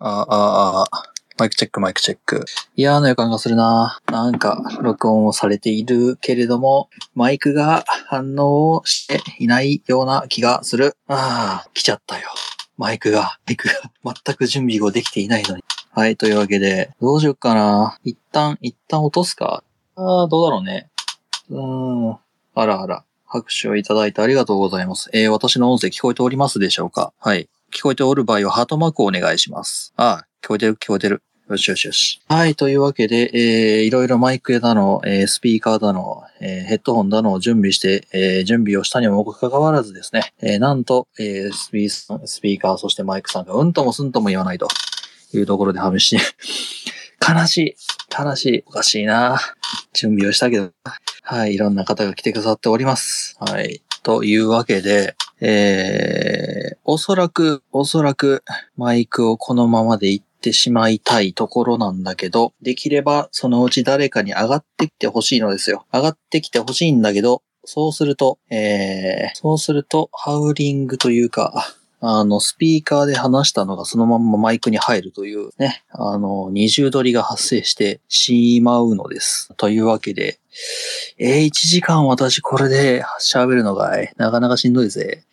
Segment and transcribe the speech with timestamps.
[0.00, 1.04] ああ、ああ、
[1.38, 2.44] マイクチェック、マイクチェック。
[2.76, 4.00] 嫌な予感がするな。
[4.06, 10.96] なんか、録音をされているけれども、マイクが反応をしていないような気がする。
[11.08, 12.28] ああ、来ちゃったよ。
[12.76, 15.64] マイクが、マイクが 全く準備ができていないのに。
[15.90, 17.98] はい、というわけで、どうしよっかな。
[18.04, 19.62] 一旦、一旦落とすか。
[19.96, 20.88] ああ、どうだろうね。
[21.50, 22.18] うーん。
[22.54, 23.04] あらあら。
[23.26, 25.10] 拍手をいただいてありがとうございます。
[25.12, 27.48] えー、私の音声聞こえておりますでしょうかはい。
[27.74, 29.92] 聞こえておる場合はハートマークをお願いします。
[29.96, 31.22] ああ、聞こえてる、聞こえてる。
[31.50, 32.22] よしよしよし。
[32.28, 44.68] はい、というわけで、えー、いろいろマイクだの、えー、スピーカーだの、えー、ヘッドホンだのを準備して、えー、準備をしたにもかかわらずですね、えー、なんと、えー、スピースピーカー、そしてマイクさんがうんともすんとも言わないと
[45.34, 46.16] いうところで試し、
[47.20, 47.76] 悲しい。
[48.16, 48.64] 悲しい。
[48.66, 49.40] おかしいな。
[49.92, 50.70] 準備をしたけど。
[51.22, 51.54] はい。
[51.54, 53.36] いろんな方が来てくださっております。
[53.40, 53.82] はい。
[54.02, 56.53] というわけで、えー、
[56.84, 58.42] おそらく、おそらく、
[58.76, 65.86] マイクをこのままで行ってしまいたいところなんだけど、できればそのうち誰かに上がってきてほしいのですよ。
[65.92, 71.74] 上がってきてほしいんだけど、そうすると、えー、そうすると、ハウリングというか、
[72.06, 79.54] あの、スピーカーで話したのがそのまんまマイクに入るというね、あの、二重取りが発生してしまうのです。
[79.56, 80.38] というわけで、
[81.18, 85.24] えー、1時間私これで喋るのが、なかなかしんどいぜ。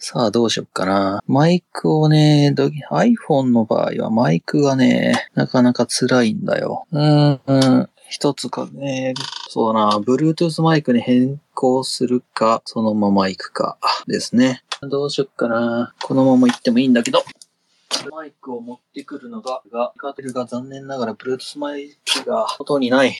[0.00, 1.24] さあ、どうしよっかな。
[1.26, 6.86] マイクをね、iPhone の場合はマイクがね、なかなか辛いんだよ。
[6.92, 7.88] うん、うん。
[8.08, 9.14] 一つかね、
[9.48, 14.62] そうだな、Bluetooth マイクに変更するか、そのまま行くか、ですね。
[14.82, 15.92] どうしよっかな。
[16.00, 17.24] このまま行ってもいいんだけど。
[18.12, 21.90] マイクを持ってくるのが、が、カテルが残念ながら Bluetooth マイ
[22.22, 23.18] クが外にない。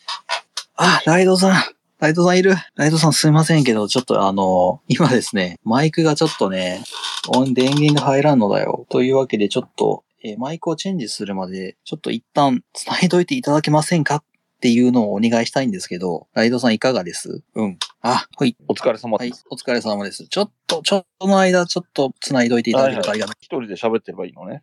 [0.76, 1.77] あ、ライドさん。
[2.00, 2.54] ライドさんいる？
[2.76, 6.84] ライドさんすいませんけど、ちょっとあの、今ですね、マイクがちょっとね、
[7.28, 8.86] 音電源が入らんのだよ。
[8.88, 14.16] というわけでちょっと、えーマイクをチェンジするまで、ちょっと一旦繋いどいていただけませんか？
[14.16, 14.24] っ
[14.60, 17.42] ていうのをお願いしたいんですけど、ライドさんいかがです？
[17.56, 17.78] うん。
[18.02, 18.56] あ、はい。
[18.68, 19.44] お疲れ様はいです。。
[19.50, 20.28] お疲れ様です。
[20.28, 23.36] ちょっと、ちょっとの間、ちょっと繋いどいていただけるとありがたい。
[23.40, 24.62] 一人で喋ってればいいのね。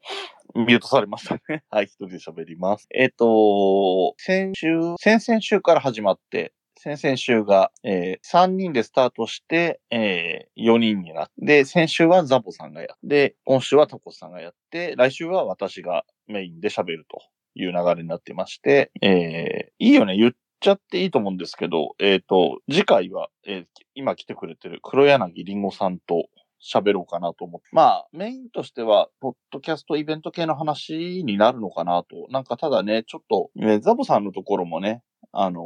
[0.56, 1.66] ミュートされましたね。
[1.70, 2.88] はい、一人で喋ります。
[2.96, 4.68] えっ、と、先週、
[4.98, 17.22] 先々週から始まって、先々週が、えー3人でスタートして、えー4人になって、先週はザボさんがやって、今週はタコスさんがやって、来週は私がメインで喋ると
[17.56, 23.66] いう流れになってまして、えーいいよね、言っちゃっていいと思うんですけど、えっ、と、次回は、えー
[23.98, 26.28] 今来てくれてる黒柳りんごさんと
[26.62, 27.68] 喋ろうかなと思って。
[27.72, 32.28] まあ、メインとしては、ポッドキャストイベント系の話になるのかなと。
[32.30, 35.62] なんかただね、ちょっと、えーザボさんのところもね、あの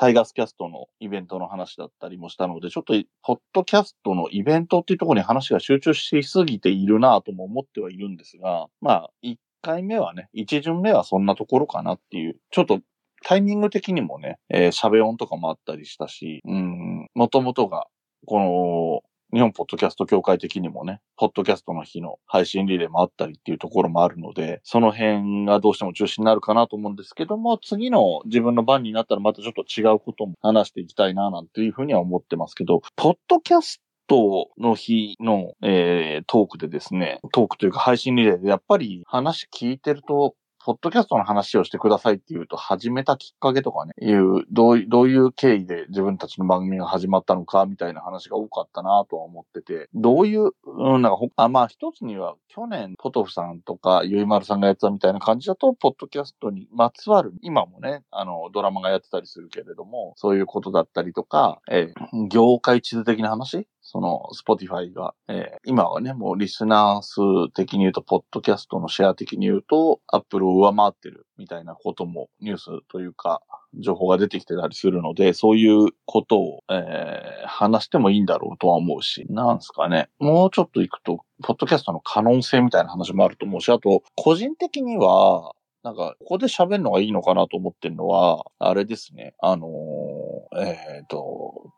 [0.00, 12.80] タイガースキャストのイベントの話だったりもしたので、ちょっと、ポッドキャストのイベントっていうところに話が集中しすぎているなとも思ってはいるんですが、まあ、1回目はね、1巡目はそんなところかなっていう、ちょっと
[13.26, 17.86] タイミング的にもね、えー喋音とかもあったりしたし、うん、もともとが、
[18.24, 73.42] この、日本ポッドキャスト協会的にもね、ポッドキャストの日の配信リレーもあったりっていうところもあるので、その辺がどうしても中心になるかなと思うんですけども、次の自分の番になったらまたちょっと違うことも話していきたいななんていうふうには思ってますけど、ポッドキャストの日の、えートークでですね、トークというか配信リレーでやっぱり話聞いてると、ポッドキャストの話をしてくださいっていうと、始めたきっかけとかね、いう、どういどういう経緯で自分たちの番組が始まったのか、みたいな話が多かったなとは思ってて、どういう、うん、なんか、あ、まあ一つには、去年、ポトフさんとか、ゆいまるさんがやってたみたいな感じだと、ポッドキャストにまつわる、今もね、あの、ドラマがやってたりするけれども、そういうことだったりとか、えー業界地図的な話その、スポティファイが、えー今はね、もうリスナー数的に言うと、ポッドキャストのシェア的に言うと、アップルを上回ってるみたいなこともニュースというか、
[73.74, 80.08] 情報が出てきてたりするので、そういうことを、えー話してもいいんだろうとは思うし、なんすかね。
[80.18, 85.52] もうちょっと行くと、ポッドキャストの可能性みたいな話もあると思うし、あと、個人的には、
[85.82, 89.34] なんか、ここで喋るのがいいのかなと思ってるのは、あれですね。
[89.40, 91.72] あのーえっ、と、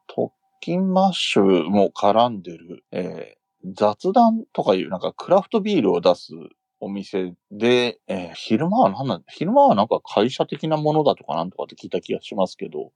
[0.62, 3.42] キンマッシュも絡んでる、えー
[3.76, 6.32] 雑談とかいう、なんかクラフトビールを出す
[6.80, 12.92] お店で、えー昼間は何なん昼間はなんか会社的なものだとかなんとかって聞いた気がしますけど、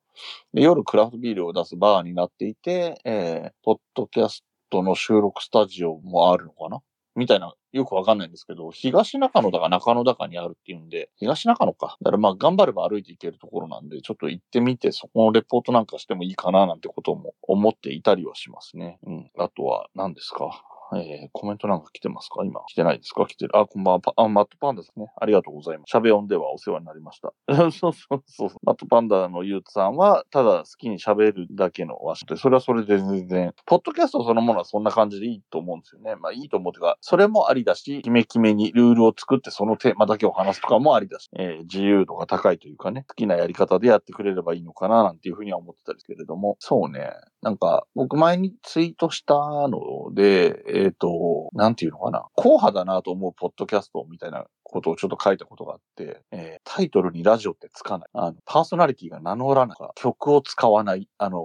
[0.55, 6.81] で夜クラフトビールを出すバーになっていて、えーポッドキャストの収録スタジオもあるのかな。
[7.17, 11.97] みたいな、よくわかんないんですけど、東中野だか中野だかにあるっていうんで、東中野か。
[12.03, 18.99] だからまあ頑張れば歩いていけるところなんで、ちょっと行ってみて、そこのレポートなんかしてもいいかななんてことも思っていたりはしますね。
[19.07, 19.31] うん。
[19.39, 20.63] あとは何ですか？
[20.95, 22.45] えー、コメントなんか来てますか？
[22.45, 22.61] 今。
[22.67, 23.27] 来てないですか？
[23.27, 23.57] 来てる。
[23.57, 24.01] あ、こんばんは。
[24.17, 25.07] あ、マットパンダですね。
[25.21, 25.91] ありがとうございます。
[25.91, 27.33] しゃべ音ではお世話になりました。
[27.57, 28.51] そうそうそうそう。
[28.63, 36.15] マットパンダのゆうつさんは、ただ好きに喋るだけのわしで、それはそれで全然、ポッドキャストそのものはそんな感じでいいと思うんですよね。
[36.17, 47.11] まあいいと思うというか、それもありだし、決め決めにルールを作ってそのテーマだけを話すとかもありだし、えー、自由度が高いというかね、好きなやり方でやってくれればいいのかななんていうふうには思ってたんですけれども、そうね。
[47.43, 49.35] なんか、僕前にツイートした
[49.69, 49.79] の
[50.13, 52.27] で、えっ、ー、と、なんていうのかな。
[52.37, 58.09] 硬派だなと思うポッドキャストみたいなことをちょっと書いたことがあって、えー、タイトルにラジオってつかない。
[58.13, 59.93] あの、パーソナリティが名乗らないか。
[59.97, 61.09] 曲を使わない。
[61.19, 61.39] あの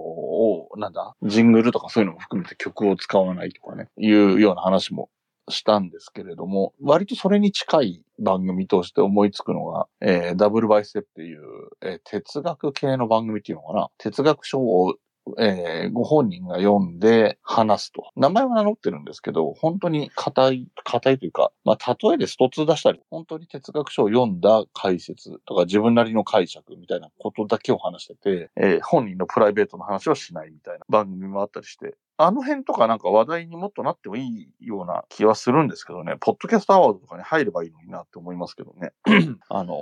[0.76, 5.08] ー、なんだ、ジングルとかそういうのも含めて曲を使わないとかね、いうような話も
[5.48, 11.42] したんですけれども、割とそれに近い番組として思いつくのが、えー、ダブルバイステップっていう、
[11.80, 13.88] えー、哲学系の番組っていうのかな。
[13.98, 14.94] 哲学書を
[15.38, 18.10] えー、ご本人が読んで話すと。
[18.16, 38.92] 名前は名乗ってるんですけど、本当に硬い、硬いというか、まあ、例えでスト2出したり、本当に哲学書を読んだ解説とか自分なりの解釈みたいなことだけを話してて、えー、本人のプライベートの話はしないみたいな番組もあったりして、あの辺とかなんか話題にもっとなってもいいような気はするんですけどね、ポッドキャストアワードとかに入ればいいのになって思いますけどね。
[39.48, 39.74] あの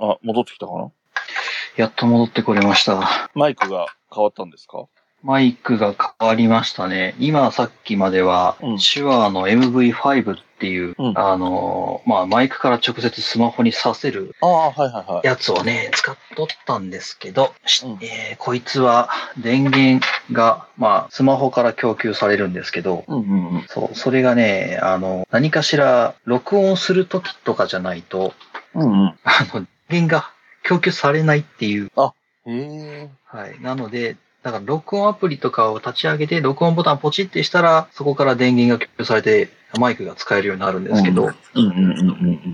[0.00, 0.92] ー、あ、戻ってきたかな？
[1.76, 3.30] やっと戻ってこれました。
[3.34, 4.86] マイクが変わったんですか？
[5.22, 7.14] マイクが変わりましたね。
[7.18, 14.34] 今さっきまでは、うん、手話の MV5 っていう、うん、あの、まあ、マイクから直接スマホにさせる
[15.22, 17.52] やつをね、使っとったんですけど、
[17.84, 28.32] うん、えー、こいつは電源が、まあ、スマホから供給されるんですけど、うんうんうん、そう、それがね、あの、何かしら録音するときとかじゃないと、
[28.74, 30.30] うんうん、あの、電源が
[30.62, 31.90] 供給されないっていう。
[31.96, 32.14] あ、
[32.50, 33.10] ええ。
[33.24, 33.60] はい。
[33.60, 41.30] なので、だから録音アプリとかを立ち上げて、録音ボタンポチってしたら、そこから電源が共有されて、マイクが使えるようになるんですけど、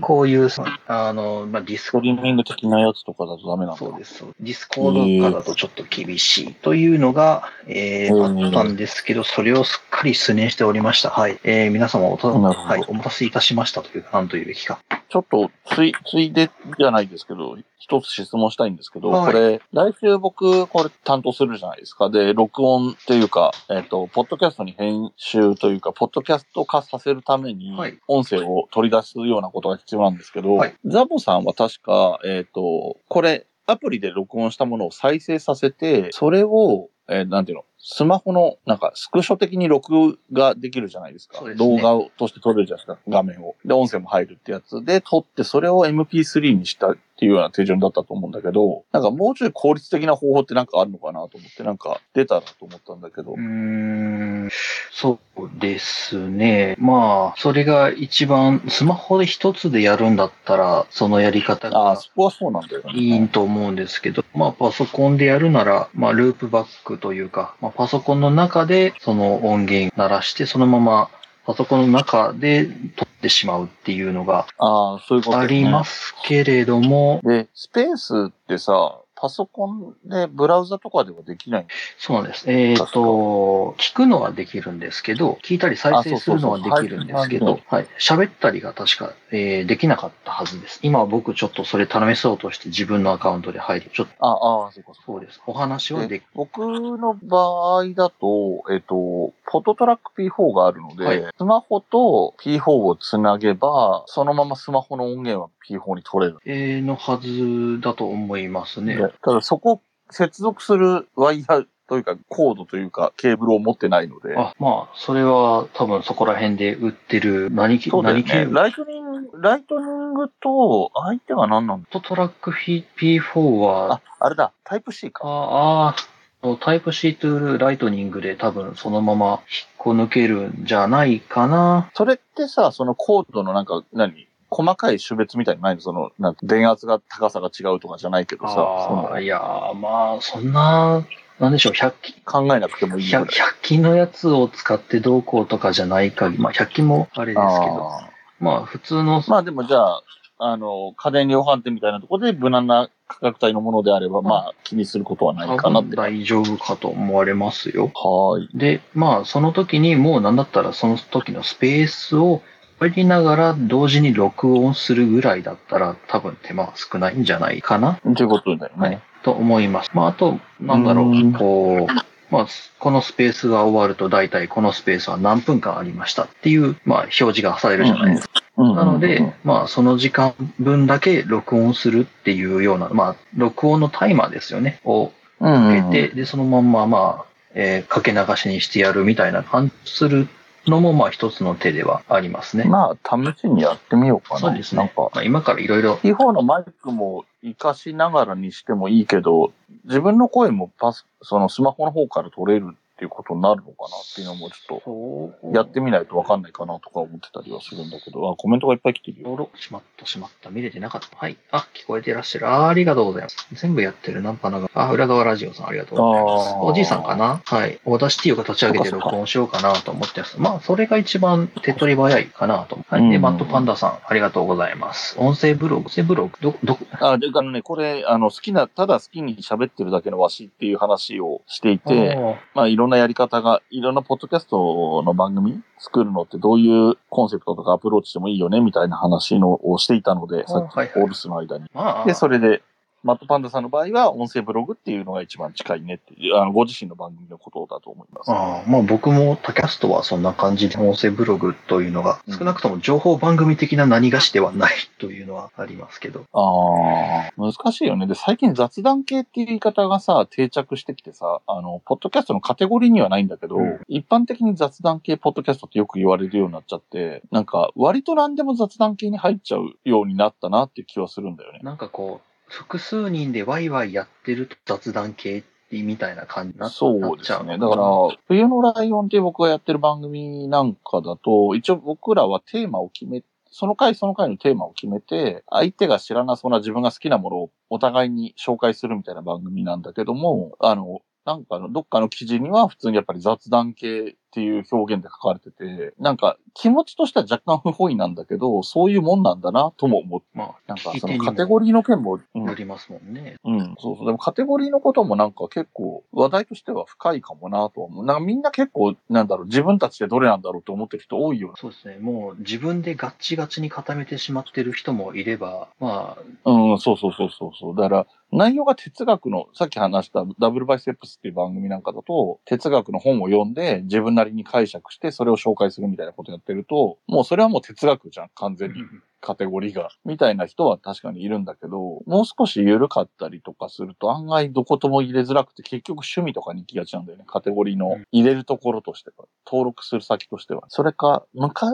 [0.01, 0.49] こういう、
[0.87, 1.77] あの、まあ、 Discord。
[1.77, 4.23] ストリーミング的なやつとかだとダメなんだそうです。
[4.39, 11.09] Discordとかだとちょっと厳しいというのが、えー、あったんですけど、それをすっかり失念しておりました。
[11.09, 11.39] はい。
[11.43, 14.79] えー、皆様おた、はい、お待たせいたしましたというか、なんというべきか。
[15.09, 22.09] ちょっと、つい、ついでじゃないですけど、一つ質問したいんですけど、はい、これ、来週僕、これ担当するじゃないですか。
[22.09, 27.71] で、録音っていうか、えっ、ー、と、ポッドキャストに編集というか、ポッドキャスト化させるために、
[28.07, 41.39] 音声を取り出すようなことが必要なんですけど、はい、ザボさんは確か、えっ、ー、と、これ、アプリで録音したものを再生させて、それを、えー、なんていうの、スマホの、なんか、スクショ的に録画できるじゃないですか。
[41.39, 43.55] すね、動画として撮れるじゃないですか、画面を。
[43.65, 53.31] で、音声も入るってやつで撮って、それを MP3 にしたっていうような手順だったと思うんだけど、なんかもうちょい効率的な方法ってなんかあるのかなと思って、なんか出たらと思ったんだけど。
[53.31, 54.49] うーん、
[54.91, 56.75] そうですね。
[56.77, 61.79] まあ、それが一番、スマホで一つでやるんだったら、そのやり方が。
[61.79, 62.91] ああ、そこはそうなんだよね。
[62.93, 71.09] いいと思うんですけど、まあ、パソコンでやるなら、まあ、ループバックというか、まあ、パソコンの中でその音源鳴らして、そのまま
[71.45, 74.99] パソコンの中で撮ってしまうっていうのがあ
[75.47, 77.21] りますけれども。
[77.23, 81.67] で、スペースってさ、パソコンでブラウザとかではできない？
[81.97, 82.49] そうなんです。
[82.49, 87.87] えっ、ー、と、聞くのはできるんですけど、聞いたり再生するのはできるんですけど、はい。
[87.99, 90.79] 喋ったりが確か、えー、できなかったはずです。
[90.83, 94.13] 今は僕ちょっとそれ試そうとして自分のアカウントで入り、ちょっと。
[94.19, 95.41] ああ、そうかそうです。
[95.47, 106.37] お話はでき僕の場合だと、えっ、ー、と、フォトトラック P4 があるので、はい、スマホと P4 をつなげば、そのままスマホの音源は P4 に取れる。
[106.45, 108.97] えー、のはずだと思いますね。
[109.21, 114.35] ただそこ、接続するワイヤーというか、コードというか、ケーブルを持ってないので。
[114.37, 118.55] あ、まあ、それは多分そこら辺で売ってる何、そうだよね、何ケーブル？
[118.55, 121.99] Lightning、Lightningと、相手は何なんだ？
[122.01, 125.21] Trak P4 は、あ、あれだ、 Type C か。
[125.25, 125.95] あ
[126.41, 129.39] あ、タイプ C トゥーライトニングで多分そのまま引っ
[129.77, 131.89] こ抜けるんじゃないかな。
[131.95, 134.26] それってさ、そのコードのなんか、何？
[134.49, 135.81] 細かい種別みたいにないの？
[135.81, 139.19] その、なんか電圧が高さが違うとかじゃないけどさ。
[139.19, 139.39] いや
[139.75, 141.05] まあ、そんな、
[141.39, 142.15] なんでしょう、100均。
[142.25, 143.27] 考えなくてもいい 100, 100
[143.61, 147.91] 均のやつを使ってどうこうとかじゃないかまあ、100均もあれですけど。
[148.39, 149.23] まあ、普通の。
[149.27, 150.03] まあでもじゃあ、
[150.39, 155.95] あの、家電量販店みたいなところで無難な価格帯のものであれば、まあ、気にすることはないかなって。
[155.95, 157.91] 大丈夫かと思われますよ。
[157.95, 158.47] はい。
[158.55, 162.43] で、まあ、その時にもうなんだったらその時のスペースを
[162.79, 167.99] やりながら同時に録音するぐらいだったら多分手間は少ないんじゃないかな。
[168.15, 168.87] ということだよね。
[168.87, 169.01] はい。
[169.23, 169.89] と思います。
[169.93, 171.93] まあ、あと、なんだろう、うこう、
[172.29, 172.47] まあ、
[172.79, 178.43] このスペースが終わると大体このスペースは何分間ありましたっていう、まあ、表示がされるじゃないですか。
[178.57, 190.27] なので、まあ、その時間分だけ録音するっていうような、まあ、録音のタイマーですよね、をかけて、で、そのまんま、まあ、えー、かけ流しにしてやるみたいな感じする
[190.69, 192.65] のも、まあ一つの手ではありますね。
[192.65, 194.39] まあ、試しにやってみようかな。
[194.39, 194.79] そうですね。
[194.79, 195.97] なんか、まあ、今からいろいろ。
[195.97, 199.51] 地方のマイクも活かしながらにしてもいいけど、
[199.85, 209.49] 自分の声もパス、そのスマホの方から取れるっていうことになるのかなっていうのもちょっと、やってみないとわかんないかなとか思ってたりはするんだけど、あ、コメントがいっぱい来てるよ。
[209.53, 210.49] しまった、しまった。
[210.49, 211.15] 見れてなかった。
[211.15, 211.37] はい。
[211.51, 212.49] あ、聞こえていらっしゃる。
[212.49, 213.47] あありがとうございます。
[213.53, 214.71] 全部やってるナンパナが。
[214.73, 216.55] あ、裏側ラジオさんありがとうございます。
[216.59, 217.43] おじいさんかな？
[217.45, 217.79] はい。
[217.85, 220.41] Audacity を立ち上げて録音しようかなと思ってます。
[220.41, 222.79] まあ、それが一番手っ取り早いかなと。
[222.87, 223.09] はい。
[223.11, 225.15] で、マットパンダさん、ありがとうございます。
[225.19, 232.17] 音声ブログ、音声ブログ、ど、ど、あ、で、あのね、これ、あの、好きな、ただ好きに喋ってるだけのわしっていう話をしていて、
[232.53, 241.65] まあ、いろんなやり方がいろんなポッドキャストの番組作るのってどういうコンセプトとかアプローチしてもいいよねみたいな話のをしていたので、さっきオールスの間に。
[242.05, 242.61] で、それで、
[243.03, 248.31] マットパンダさんの場合は音声ブログっていうのが一番近いねっていう、あの、ご自身の番組のことだと思います。
[248.31, 256.25] ああ、まあ僕もタキャストはそんな感じで音声ブログというのが、少なくとも情報番組的な何がしではないというのはありますけど。
[256.33, 258.07] ああ、難しいよね。
[258.07, 271.59] で、最近雑談系っていう言い方がさ、定着してきてさ、あの、ポッドキャストのカテゴリーにはないんだけど、うん、一般的に雑談系ポッドキャストってよく言われるようになっちゃって、なんか割と何でも雑談系に入っちゃうようになったなっていう気はするんだよね。
[271.63, 277.57] なんかこう、複数人でワイワイやってる雑談系みたいな感じになっちゃうそうですね。
[277.57, 277.83] だから、
[278.27, 303.57] 冬のライオンって僕がやってる番組なんかだと、一応僕らはテーマを決めその回その回のテーマを決めて、相手が知らなそうな自分が好きなものをお互いに紹介するみたいな番組なんだけども、あの、なんかの、どっかの記事には普通にやっぱり雑談系っていう表現で書かれてて、なんか気持ちとしては若干不本意なんだけど、そういうもんなんだなとも思って、まあ、なんかそのカテゴリーの件も、よりますもんね、うん。
[303.57, 304.05] うん、そうそう。
[304.05, 308.05] でもカテゴリーのこともなんか結構話題としては深いかもなと思う。
[308.05, 311.97] なんかみんな結構、なんだろう、自分たちでどれなんだろうと思ってる人多いよそうですね。
[311.97, 316.51] もう自分でガッチガチに固めてしまってる人もいれば、まあ。
[316.51, 317.75] うん、そうそうそうそうそう。
[317.75, 328.81] だから、内容が哲学の、さっき話したダブルバイステップスっていう番組なんかだと、哲学の本を読んで自分なりに解釈してそれを紹介するみたいなことやってると、もうそれはもう哲学じゃん、完全に。
[329.27, 337.25] カテゴリーが、みたいな人は確かにいるんだけど、もう少し緩かったりとかすると案外どことも入れづらくて結局趣味とかに行きがちなんだよね。
[337.27, 339.25] カテゴリーの入れるところとしては。
[339.45, 340.63] 登録する先としては。
[340.69, 341.25] それか、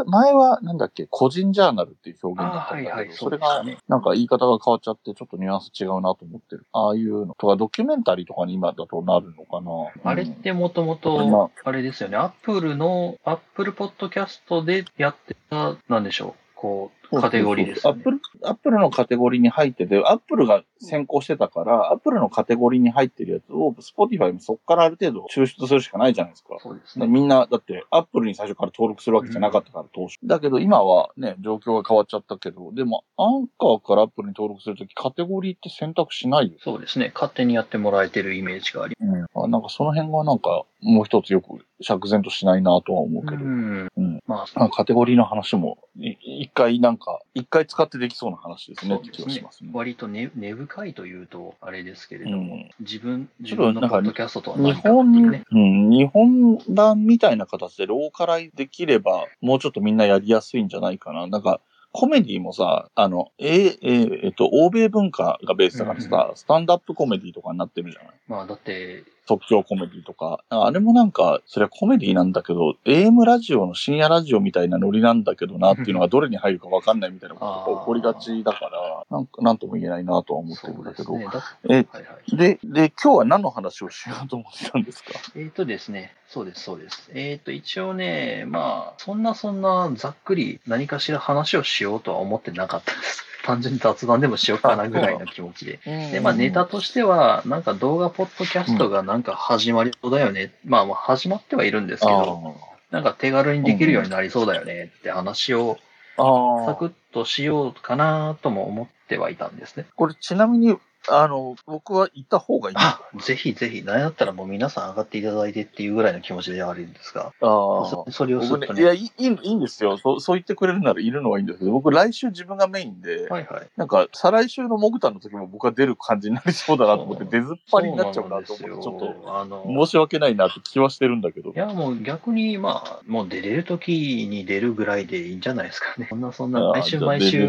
[0.07, 6.65] 前はなんだっけ、個人ジャーナルっていう表現だったんだけど、はいはい、それがなんか言い方が変わっちゃってちょっとニュアンス違うなと思ってる。
[6.71, 10.11] ああいうのとかドキュメンタリーとかに今だとなるのかな。
[10.11, 12.17] あれってもともと、あれですよね。
[12.17, 16.42] アップルの、アップルポッドキャストでやってた、なんでしょう。
[16.63, 26.55] こう、カテゴリーです、ね、アップル、アップルのカテゴリーに入ってて、アップルが先行してたから、アップルのカテゴリーに入ってるやつを、スポティファイもそこからある程度抽出するしかないじゃないですか。
[26.59, 27.07] そうですね。
[27.07, 30.19] みんな、だって、アップルに最初から登録するわけじゃなかったから、当初。
[30.23, 36.53] だけど、今はね、状況が変わっちゃったけど、でも、アンカーからアップルに登録するとき、カテゴリーって選択しないよ。
[36.59, 37.11] そうですね。
[37.13, 39.35] 勝手にやってもらえてるイメージがあります。
[39.35, 39.43] うん。
[39.43, 43.43] あなんかその辺がなんか、もう一つよく釈然としないなとは思うけど。
[43.43, 43.89] うん。
[43.95, 44.12] うん、
[44.55, 49.69] まあ、カテゴリーの話も、一回なんか、一回使ってできそうな話ですねって気がしますね。
[49.73, 55.43] 割と根根深いというと、あれですけれども、うん、自分、自分のポッドキャストとは何かっていうね。
[55.51, 61.27] うん、日本版みたいな形でローカライできれば、もうちょっとみんなやりやすいんじゃないかな。
[61.27, 61.59] なんか、
[61.93, 63.77] コメディもさ、あの、ええ
[64.23, 70.43] えっと、欧米文化がベースだからさ、うんうん、スタンダップコメディとかになってるじゃないまあ、だって、即興コメディとか。
[70.49, 81.17] あれもなんか、それはコメディなんだけど、AM ラジオの深夜ラジオみたいなノリなんだけどなっていうのがどれに入るかわかんないみたいなことが起こりがちだから、なんか、なんとも言えないなとは思ってるんだけど。
[81.17, 81.27] ね、
[81.69, 85.11] え、はいはい、で、で、今日は何の話をしようと思ってたんですか？
[85.35, 87.09] えっ、ー、とですね、そうです、そうです。
[87.13, 93.23] えっ、ー、と、一応ね、まあ、そんなそんなざっくり何かしら話をしようとは思ってなかったです。
[93.43, 95.79] 単純に雑談でもしようかなぐらいの気持ちで。
[95.85, 100.51] で、まあネタとしては、なんか動画ポッドキャストがなんか始まりそうだよね。
[100.65, 102.55] まあまあ始まってはいるんですけど、
[102.89, 105.77] なんか手軽にできるようになりそうだよねって話を、
[106.17, 109.85] サクッとしようかなとも思ってはいたんですね。
[109.95, 110.75] これちなみに、
[111.09, 112.75] あの、僕は行った方がいい。
[112.77, 120.21] あ、ぜひぜひ、なんやったらもう皆さん上がっていただいてっていうぐらいの気持ちでやるんですが、あそそれをするとね、いやいい、いいんですよそう。
[120.21, 123.69] そう言ってくれるならいるのはいいんですけど、僕来週自分がメインで、はいはい。
[123.75, 131.57] なんか、再来週のモグタンの時も僕は出る感じになりそうだなと思って、 出ずっぱりになっちゃうなと思って、ちょっなんですよあのと申し訳ないなって気はしてるんだけどい。
[131.57, 136.07] や、もう逆に、まあ、もう出れる時に出るぐらいでいいんじゃないですかね。
[136.09, 137.47] そんな、そんな、毎週毎週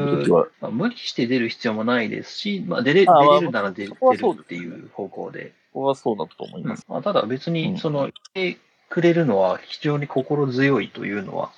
[0.61, 5.53] まあ、無理して出る必要もないですし、まあ、出れ出れるなら出るっていう方向で。
[5.73, 6.85] 僕はそうだと思います。
[6.89, 8.59] まあ、ただ別うんに、その、来て
[8.89, 11.51] くれるのは非常に心強いというのは、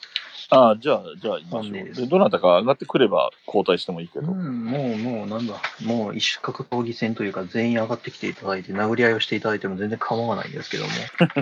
[0.49, 4.31] ああ、じゃあ、じゃあ、いいですでどなたか上がってくれば交代してもいいけど。
[4.31, 10.90] うん、もう、もう、なんだ、もう一種格闘技戦というか、全員上がってきていただいて、殴り合いをしていただいても全然構わないんですけども。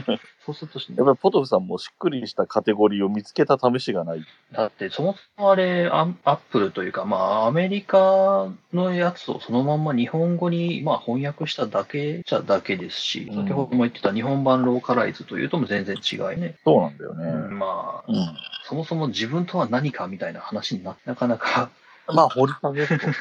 [0.45, 4.25] そうすると、やっぱりポトフさんもしっくりしたカテゴリーを見つけた試しがない。
[4.53, 16.57] だって、そもそもあれ、アアップルというか、まあ、アメリカのやつをそのまんま日本語に、まあ、翻訳しただけじゃだけですし、うん先ほども言ってた日本版ローカライズというとも全然違いね。
[16.65, 17.25] そうなんだよね。
[17.25, 18.37] うんまあ、うん。
[18.65, 21.71] そもそも自分とは何かみたいな話にななかなか、
[22.06, 23.12] まあ、掘り下げるとね。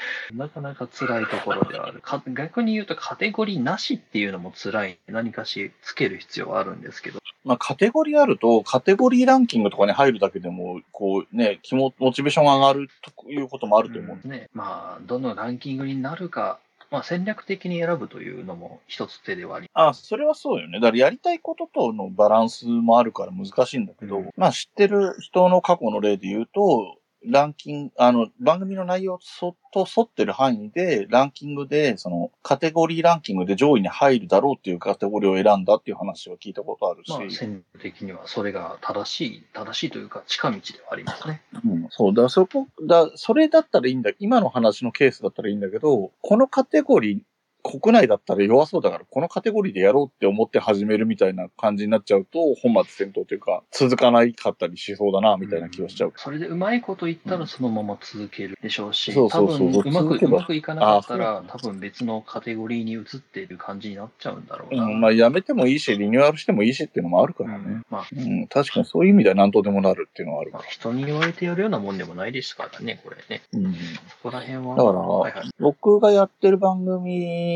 [0.34, 2.00] なかなか辛いところではある。
[2.00, 4.98] か逆に言うとカテゴリーなしっていうのも辛い。
[5.06, 7.20] 何かしつける必要はあるんですけど。
[7.44, 14.18] まあ、カテゴリーあると、カテゴリーランキングとかに入るだけでも、こうね、気も、モチベーションが上がるということもあると思う。
[14.22, 14.48] うんね。
[14.52, 16.58] まあ、どのランキングになるか、
[16.90, 20.80] まあ戦略的に選ぶというのも一つ手ではありあ、それはそうよね。
[20.80, 41.42] だからやりたいこととのバランスもあるから難しいんだけど、うんまあ知ってる人の過去の例で言うと、ランキング、あの、番組の内容とと沿ってる範囲で、ランキングで、その、カテゴリーランキングで上位に入るだろうっていうカテゴリーを選んだっていう話は聞いたことあるし、まあ戦略的にはそれが正しい、正しいというか近道ではありますね。
[41.64, 47.20] うん、そう、だそこ、だそれだったらいいんだ、今の話のケースだったらいいんだけど、このカテゴリー、
[47.62, 56.12] 国内だったら弱そうだから、このカテゴリーでやろうって思って始めるみたいな感じになっちゃうと、本末転倒というか、続かないかったりしそうだな、みたいな気がしちゃう。
[56.16, 64.84] それでうまいこと言ったらそのまま続けるでしょうし、そうそうそう多分うまくうまくいかなかったあら多分別のカテゴリーに移っている感じになっちゃうんだろうな。
[64.84, 67.64] うん、まあ、やめてもいいし、リニューアルしてもいいしっていうのもあるからね。
[67.66, 73.42] うんまあうん、確かにそういう意味では何とでもなるっていうのはあるまあ、人に言われてやるようなもんでもないですからね、これね。
[73.52, 73.74] うん。
[73.74, 73.78] そ
[74.22, 74.76] こら辺は。
[74.76, 77.47] だからはいはい、僕がやってる番組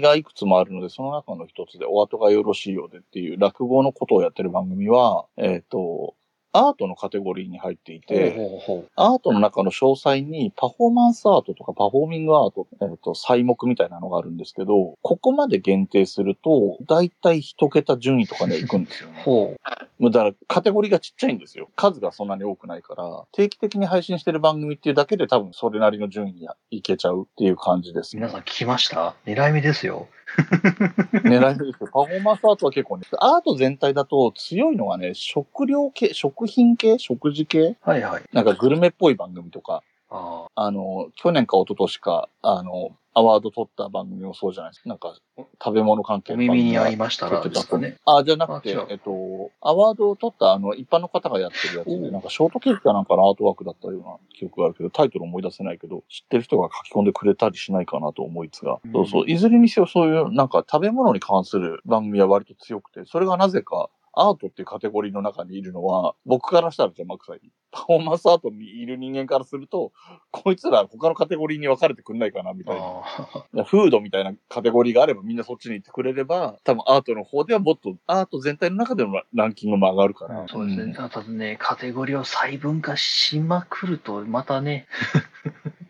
[0.00, 6.14] がいくつもあるので、その中の一つで、お後がよろしいようでっていう落語のことをやってる番組は、えっ、と、
[6.52, 19.12] アートのカテゴリーに入っていて、ほうほうほアートの中の詳細にパフォーマンスアートとかパフォーミングアート、えっ、と、細目みたいなのがあるんですけど、ここまで限定すると、だいたい一桁順位とかで行くんですよう。
[19.12, 19.22] ね。
[19.22, 19.56] ほ
[19.98, 21.68] もうだからカテゴリーがちっちゃいんですよ。
[21.76, 28.20] 数がそんなに多くないから、定期的に配信してる番組っていうだけで多分それなりの順位にいけちゃうっていう感じです、う。
[28.20, 29.14] 皆さん聞きました？
[29.26, 30.08] 狙い目ですよ。
[31.24, 37.76] 狙い目ですけど、パフォーマンスアートは結構ね、アート全体だと強いのがね、食料系、食品系、食事系？
[37.82, 38.22] はいはい。
[38.32, 44.88] なんかグルメっぽい番組とか、ああの、去年か一昨年か、あの、アワード取った番組もそうじゃないですか。
[44.88, 45.16] なんか、
[45.62, 47.98] 食べ物関あ、係お耳に合いまましたらですかね。
[48.06, 58.92] あ、じゃなくてえっと、アワードを取ったあの、一般の方がやってるやつで、なんかショートケーキかなんかのアートワークだったような記憶があるけど、タイトル思い出せないけど、知ってる人が書き込んでくれたりしないかなと思いつが、うん。
[58.92, 67.40] そうそう、いずれにせよそういうなんか食べ物に関する番組は割と強くて、それがなぜか、アートっていうカテゴリーの中にいるのは、僕からしたら邪魔くさい。
[67.70, 69.92] パフォーマンスアートにいる人間からすると、
[70.30, 72.82] こいつら他のカテゴリーに分かれてくんないかな、みたいな。
[72.82, 80.42] あフードみたいなカテゴリーがあればみんなそっちに行ってくれれば、多分アートの方ではもっとアート全体の中でのラランキングも上がるから。
[80.42, 80.94] あ、そうですね。
[80.94, 84.86] ただね、カテゴリーを細分化しまくると、またね、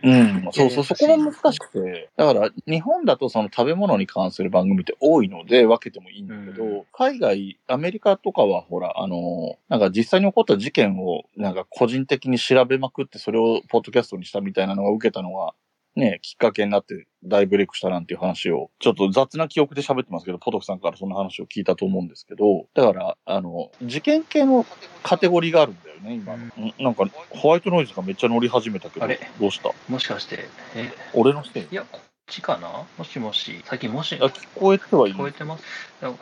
[0.02, 0.48] うん。
[0.52, 2.10] そうそう、そこも難しくて。
[2.16, 15.54] だから、日本だとその食べ物に関する番組って多いので分けてもいいんだけど、うん海外、アメリカとかはほら、あの、なんか実際に起こった事件をなんか個人的に調べまくってそれをポッドキャストにしたみたいなのが受けたのが、
[16.00, 24.66] ね、きっかけになって大ブレイクしたなんていう話を、ちょっと雑な記憶で喋ってますけど、ポトフさんからそんな話を聞いたと思うんですけど、だから、あの、事件系の
[25.02, 26.44] カテゴリーがあるんだよね、今の。
[26.46, 26.74] ん。
[26.78, 29.70] なんか、ホワイトノイズがめっちゃ乗り始めたけどあれ、どうした？
[29.88, 31.66] もしかして、え、俺のせい？
[31.70, 32.86] いや、こっちかな？
[32.98, 35.16] もしもし、最近もし、あ聞こえてはいる。
[35.16, 35.64] 聞こえてます？
[36.02, 36.12] うん。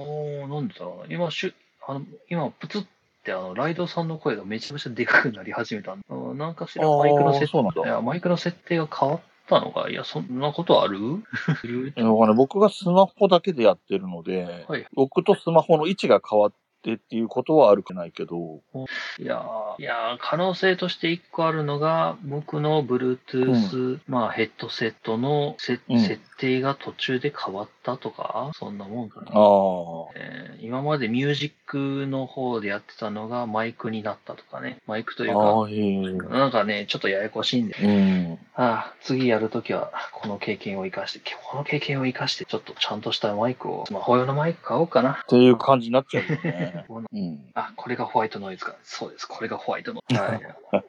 [0.00, 1.14] おー、なんでだろうな。
[1.14, 1.54] 今、しゅ、
[1.86, 2.88] あの、今、プツって、
[3.26, 6.04] あの、ライドさんの声がめちゃめちゃでかくなり始めたんだ。
[6.14, 7.86] うんなんかしらマイクの設そうなんだい。
[7.86, 9.88] や、マイクの設定が変わったのか？
[9.90, 10.98] いや、そんなことある？
[12.34, 14.86] 僕がスマホだけでやってるので、はい。
[14.94, 18.60] 僕とスマホの位置が変わっってっていうことはあるくないけど、
[19.18, 29.26] いやーいやー可能性として一個あるのが、僕の Bluetooth、まあヘッドセットのせ、うん設定が途中で変わったとか、そんなもんかな。
[29.26, 29.34] ああ、
[30.14, 34.78] えー今までミュージックの方でやってたのがマイクになったとかね。
[34.86, 36.28] マイクというか。
[36.28, 38.38] なんかね、ちょっとややこしいんで、うん。
[38.54, 45.20] ああ次やるときは、この経験を生かして、この経験を生かして、ちょっとちゃんとしたマイクを、スマホ用のマイク買おうかな。
[45.22, 46.77] っていう感じになっちゃうよね。
[46.88, 47.50] うん。
[47.54, 48.76] あ、これがホワイトノイズか。
[48.82, 49.26] そうです。
[49.26, 50.20] これがホワイトノイズ。
[50.20, 50.40] はい。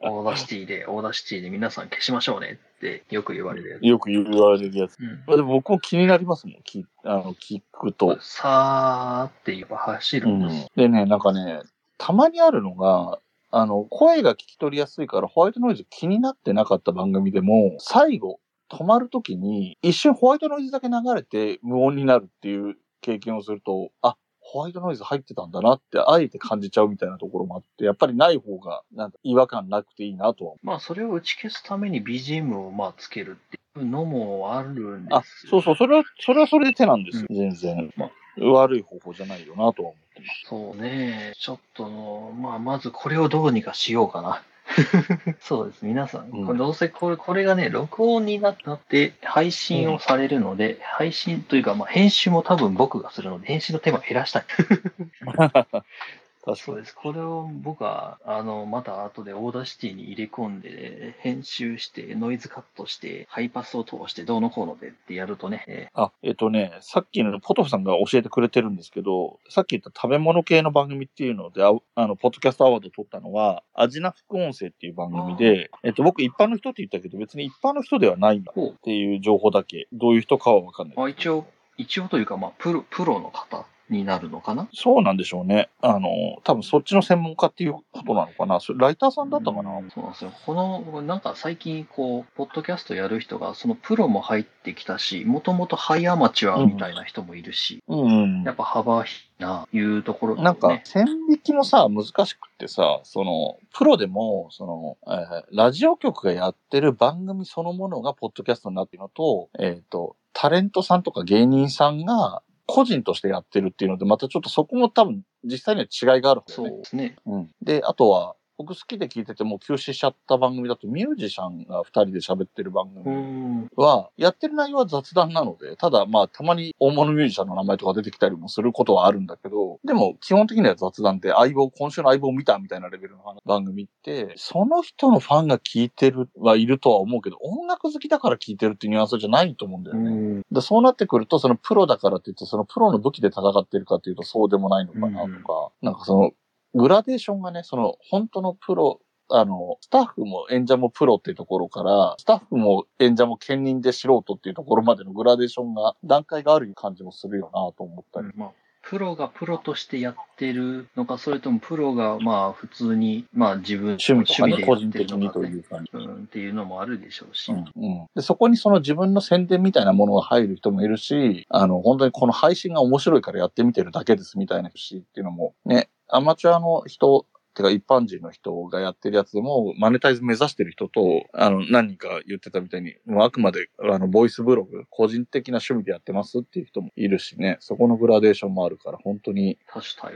[0.02, 3.86] Audacityで、 Audacityで皆さん消しましょうねってよく言われるやつ。
[3.86, 4.98] よく言われるやつ。
[5.00, 5.22] うん。
[5.26, 8.18] まあでも僕も気になりますもん、きあの聞くと。
[8.20, 10.68] さーって言えば走るうんんです。。
[10.76, 11.62] でね、なんかね、
[11.98, 13.18] たまにあるのが、
[13.52, 18.38] あの、声が聞き取りやすいからホワイトノイズ気になってなかった番組でも、最後、
[18.70, 35.06] 止まるときに、一瞬ホワイトノイズだけ流れて無音になるっていう経験をすると、あ、ホワイトノイズ入ってたんだなって、あえて感じちゃうみたいなところもあって、やっぱりない方が、なんか違和感なくていいなとは思まあ、それを打ち消すために BGM をまあつけるっていうのもあるんう。
[35.10, 35.50] あで、すよ。
[35.50, 37.92] そうそう、それは、それはそれで手なんですよ、全然。
[37.96, 40.48] ま悪い方法じゃないよなとは思ってます。
[40.48, 41.32] そうね。
[41.36, 41.88] ちょっと、
[42.32, 44.42] まあ、まずこれをどうにかしようかな。
[45.40, 45.84] そうです。
[45.84, 54.44] 皆さん、うんどうせこれ、これがね、録音になって配信をされるので、配信というか、まあ、編集も多分僕がするので、編集の手間減らしたい。
[56.44, 56.56] 確かに。
[56.56, 56.94] そうです。
[56.94, 80.96] これを僕は、あの、また後で Audacityに入れ込んで、編集して、ノイズカットして、ハイパスを通して、どうのこうのでってやるとね、えあ、えっとね、さっきのポトフさんが教えてくれてるんですけど、さっき言った食べ物系の番組っていうので、ああの、ポッドキャストアワード取ったのは、アジナ副音声っていう番組で、えっと、僕一般の人って言ったけど、別に一般の人ではないんだっていう情報だけ、どういう人かはわかんない。
[80.96, 80.98] う。
[80.98, 84.68] まあ、一応、一応というか、まあ、プロ、プロの方になるのかな？
[84.72, 85.68] そうなんでしょうね。
[85.82, 86.08] あの、
[86.44, 88.60] 多分そっちの専門家っていうことなのかな。
[88.60, 89.78] それライターさんだったかな？
[89.78, 90.32] うんそうなんですよ。
[90.46, 116.70] この、なんか最近、こう、ポッドキャストやる人が、そのプロも入ってきたし、もともとハイアマチュアみたいな人もいるし、うんやっぱ幅広いな、いうところだなんか線引きもさ、難しくってさ、その、プロでも、その、えーラジオ局がやってる番組そのものがポッドキャストになっているのと、えっ、と、タレントさんとか芸人さんが個人としてやってるっていうので、またちょっとそこも多分、実際には違いがあるそう。
[116.70, 117.16] ですね。
[117.26, 117.50] うん。
[117.62, 123.68] で、あとは、僕好きで聞いててもう休止しちゃった番組だと、ミュージシャンが二人で喋ってる番う組ん。
[123.74, 140.10] は、やってる内容は雑談なので、ただまあたまに大物ミュージシャンの名前とか出てきたりもすることはあるんだけど、でも基本的には雑談って相棒、今週の相棒見たみたいなレベルの話番組って、その人のファンが聞いてるはいるとは思うけど、音楽好きだから聞いてるってニュアンスじゃないと思うんだよね。
[140.10, 146.32] うんでそうなってくると、そのプロだからって言って、そのプロの武器で戦ってるかっていうとそうでもないのかなとか、なんかその、
[146.74, 158.28] グラデーションがね、その、本当のプロ、あの、スタッフも演者もプロっていうところから、スタッフも演者も兼任で素人っていうところまでのグラデーションが、段階がある感じもするよなと思ったり。
[158.34, 158.50] まあ、
[158.82, 165.90] プロがプロとしてやってるのか、それともプロがまあ普通に、まあ自分趣味とかね、個でやってる人的にのかねという感じ。
[165.92, 167.52] うん、っていうのもあるでしょうし。
[167.52, 189.58] うんうん、でそこにその自分の宣伝みたいなものが入る人もいるし、あの、本当にこの配信が面白いからやってみてるだけですみたいなしっていうのも、ね、アマチュアの人、てか一般人の人がやってるやつでも、マネタイズ目指してる人と、あの、何人か言ってたみたいに、もうあくまで、あの、ボイスブログ、個人的な趣味でやってますっていう人もいるしね、そこのグラデーションもあるから、本当に。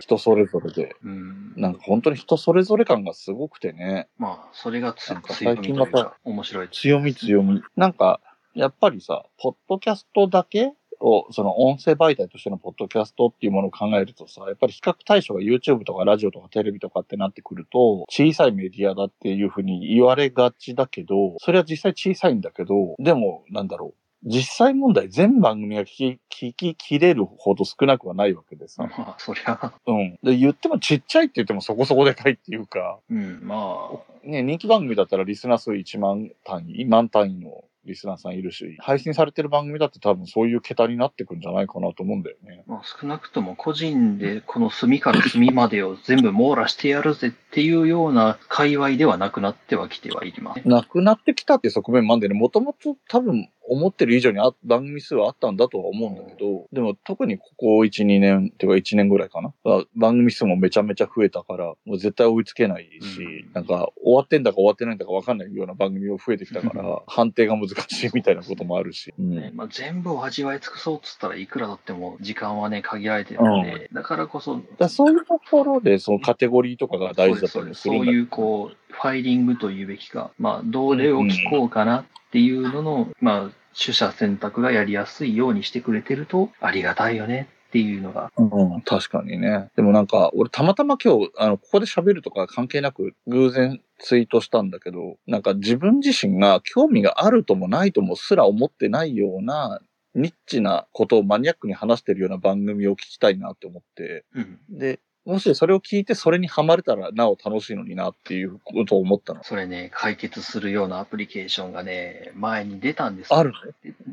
[0.00, 1.54] 人それぞれで、うん。
[1.56, 6.68] なんか本当に人それぞれ感がすごくてね、まあ、それが強み最近まか、面白い。
[6.70, 7.62] 強み強み。
[7.76, 8.20] なんか、
[8.54, 24.04] やっぱりさ、ポッドキャストだけを、その音声媒体としてのポッドキャストっていうものを考えるとさ、やっぱり比較対象が YouTube とかラジオとかテレビとかってなってくると、小さいメディアだっていうふうに言われがちだけど、それは実際小さいんだけど、でも、なんだろう。
[24.26, 28.84] 実際問題全番組が聞き、聞き切れるほど少なくはないわけでさ。
[28.98, 30.18] まあ、そりゃ、うん。
[30.22, 42.64] で、言ってもちっちゃいって言ってもそこそこでかいっていうか、うん、まあ、ね、人気番組だったらリスナー数1万単位、万単位のリスナーさんいるし、配信されてる番組だって多分そういう桁になってくんじゃないかなと思うんだよね。
[42.66, 50.62] まあ、少なくとも個人でこの隅から隅までを全部網羅してやるぜっていうような界隈ではなくなってはきてはいりますね。
[50.66, 59.54] なくなってきたって側面もあるんでね、もともと多分思ってる以上にあ番組数はあったんだとは思うんだけど、でも特にここ1、2年、っていうか1年ぐらいかな。
[59.64, 69.14] は番組数もめちゃめちゃ増えたから、もう絶対追いつけないし、うんなんか終わってんだか終わってないんだかわかんないような番組も増えてきたから、 判定が難しいみたいなこともあるし。
[69.18, 69.34] うん。
[69.34, 89.68] ねまあ、全部を味わい尽くそうっつったらいくらだっても時間はね限られてるので、だからこそだそういうところで、そのカテゴリーとかが大事だったりもするんだそういうこうファイリングというべきか、まあ、どれを聞こうかなっていうのの、まあ、取捨選択がやりやすいようにしてくれてるとありがたいよねっていうのが、うん、確かにね。
[89.74, 99.80] でもなんか、俺たまたま今日、あの、ここで喋るとか関係なく偶然ツイートしたんだけど、なんか自分自身が興味があるともないともすら思ってないような、
[100.14, 109.42] ニッチなことをマニアックに話してるような番組を聞きたいなって思って、うん、で、もしそれを聞いてそれにハマれたらなお楽しいのになっていうことを思ったの。
[109.42, 113.56] それね、解決するようなアプリケーションがね、前に出たんですよあるの？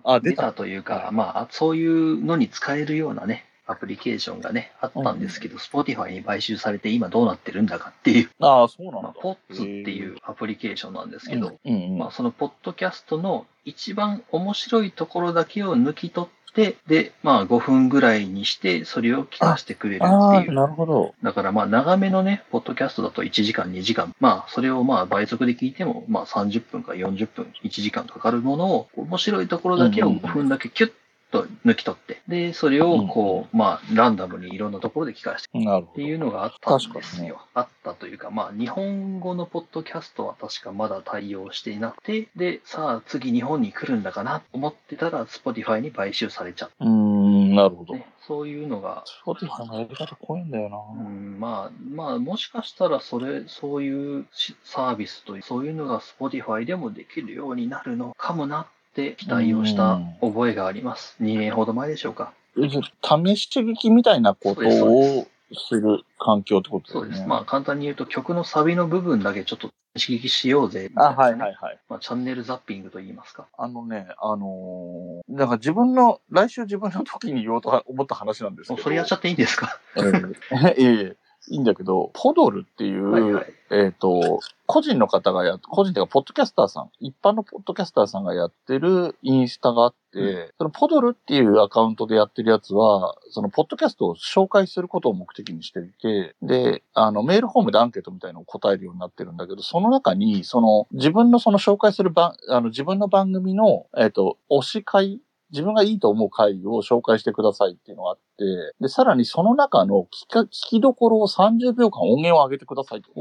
[0.06, 0.44] あ、出た。
[0.44, 9.02] 出たというか、はいまあ、そういうのに使えるようなね、アプリケーションがね、あったんですけど、Spotify に買収されて今どうなってるんだかっていう、ああ、そうなんだ。
[9.02, 11.58] まあ、ポッツっていうアプリケーションなんですけど、
[11.98, 20.54] まあ、そのポッドキャストの一番面白いところだけを抜き取って、で、まあ5分ぐらいにして、それを聞かせてくれるっていう。
[20.54, 21.14] なるほど。
[21.24, 24.14] だからまあ長めのね、ポッドキャストだと1時間、2時間。
[24.20, 30.92] まあそれをまあ倍速で聞いても、まあ30分か40分、1時間かかるものを、面白いところだけをうんうん5分だけキュッ
[31.32, 35.50] と抜き取って、で、それをこう、まあランダムにいろんなところで聞かせて。
[35.52, 37.42] っていうのがあったんです確かにねよ。
[37.54, 47.94] あったというか、まあ、日本語のポッドキャストは確かまだ対応していなくて、で、さあ次日本に来るんだかなと思ってたら、Spotify に買収されちゃっうーん、なるほど。
[47.94, 50.78] て、ね、そういうのが、Spotify のやり方怖いんだよな。
[50.78, 61.16] うん、まあ、まあ、もしかしたら、それ、そういうしサービスという、そういうのが Spotify でもできるようになるのかもなって期待をした覚えがあります。
[61.22, 62.34] 2年ほど前でしょうか。
[62.56, 67.26] 試し刺激みたいなことをする環境ってことそうです。
[67.26, 71.80] まあ、簡単に言うと、曲のサビの部分だけちょっと刺激しようぜ、みたあ、はいはいはい。
[71.90, 73.48] まあ、チャンネルザッピングと言いますか。
[73.58, 78.82] あのね、あのー、なんか自分の、来週自分の時に言おうとは思った話なんですけど。
[78.82, 79.80] それやっちゃっていいんですか？
[79.98, 83.54] ええいえいえ、いいんだけど、ポドルっていう、はいはい。
[83.72, 105.22] えっ、と、個人の方がやっ、個人というか、ポッドキャスターさん、一般のポッドキャスターさんがやってるインスタがあって、うそのポドルっていうアカウントでやってるやつは、そのポッドキャストを紹介することを目的にしていて、で、あの、メールフォームでアンケートみたいなのを答えるようになってるんだけど、その中に、その、自分のその紹介する番、あの、自分の番組の、えっ、と、推し会
[105.52, 113.12] 自分がいいと思う回を紹介してくださいっていうのがあって、で、さらにその中の聞か聞きどころを30秒間音源を上げてくださいと。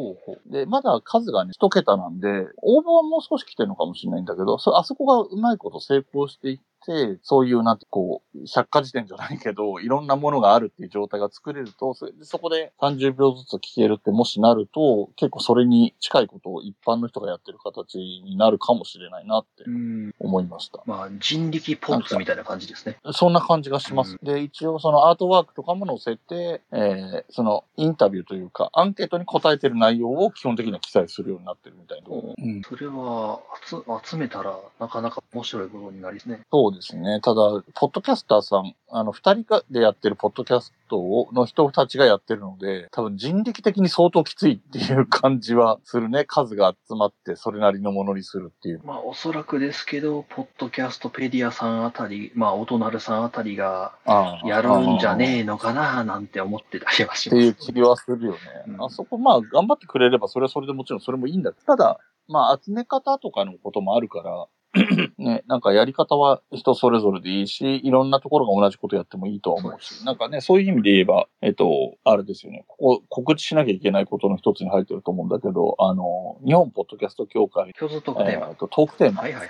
[0.51, 2.29] で、まだ数がね、一桁なんで、
[2.62, 20.14] 応募はもう少し来てるのかもしれないんだけど、そあそこがうまいこと成功していって、そういう、なんてこう、百科事典じゃないけど、いろんなものがあるっていう状態が作れると、それでそこで30秒ずつ聞けるってもしなると、結構それに近いことを一般の人がやってる形になるかもしれないなってうん。
[20.19, 20.83] 思いました。
[20.87, 22.97] まあ、人力ポッツみたいな感じですね。
[23.12, 24.19] そんな感じがします。
[24.23, 32.09] で、一応そのアートワークとかも載せて、えー、そのインタビューというか、アンケートに答えてる内容を基本的には記載するようになってるみたいな。
[32.11, 36.40] うんそれは集、集めたらなかなか面白いことになりますね。
[36.51, 37.21] そうですね。
[37.21, 46.25] ただ、ポッドキャスターさん、あの、二人がでやってるポッドキャストをの人たちがやってるので、多分人力的に相当きついっていう感じはするね。
[46.25, 48.83] 数が集まって、それなりのものにするっていう。
[48.85, 57.73] まあ、おそらくですけど、ポッドキャストペディアさんあたり、まあ、オトナルさんあたりがあやるんじゃねえのかななんて思ってたりはしっていうます。
[57.73, 58.38] 気はするよね。
[58.69, 64.47] うんあそこ、まあ、頑張ってくれれば、それはそれでもちろんそれもいいんだけど、ただ、まあ、集め方とかのこともあるから、
[65.18, 78.46] ね、なんかやり方は人それぞれでいいし、いろんなところが同じことやってもいいとは思うし、なんかね、そういう意味で言えば、えっと、あれですよね、ここ告知しなきゃいけないことの一つに入ってると思うんだけど、あの、日本ポッドキャスト協会、共通特テーマ。
[78.46, 79.48] えーとトークテーマ、はいはい。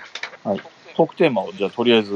[0.95, 2.13] トークテーマをじゃあとりあえず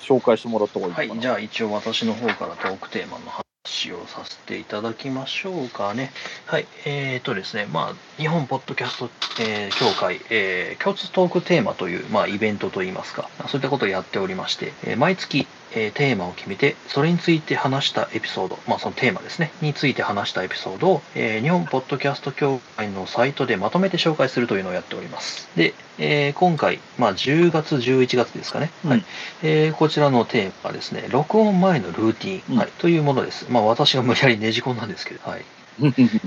[0.00, 1.10] 紹介してもらった方がいいかな。
[1.10, 3.26] はい、じゃあ一応私の方からトークテーマの
[3.66, 6.12] 話をさせていただきましょうかね。
[6.46, 25.48] はい、えーとですね、まあ、日本ポッドキャスト、えー協会、えー共通トークテーマという、まあ、イベントといいますか、そういったことをやっておりまして、えー毎月、えーテーマを決めて、それについて話したエピソード、まあ、そのテーマですね、について話したエピソードを、えー日本ポッドキャスト協会のサイトでまとめて紹介するというのをやっております。
[25.56, 28.70] で、えー今回、まあ、10月、11月ですかね。
[28.84, 29.04] うんはい。
[29.42, 33.46] えーこちらのテーマはですね、録音前のルーティン、うんはい、というものです。
[33.50, 35.44] まあ私が無理やりねじ込んだんですけど、はい。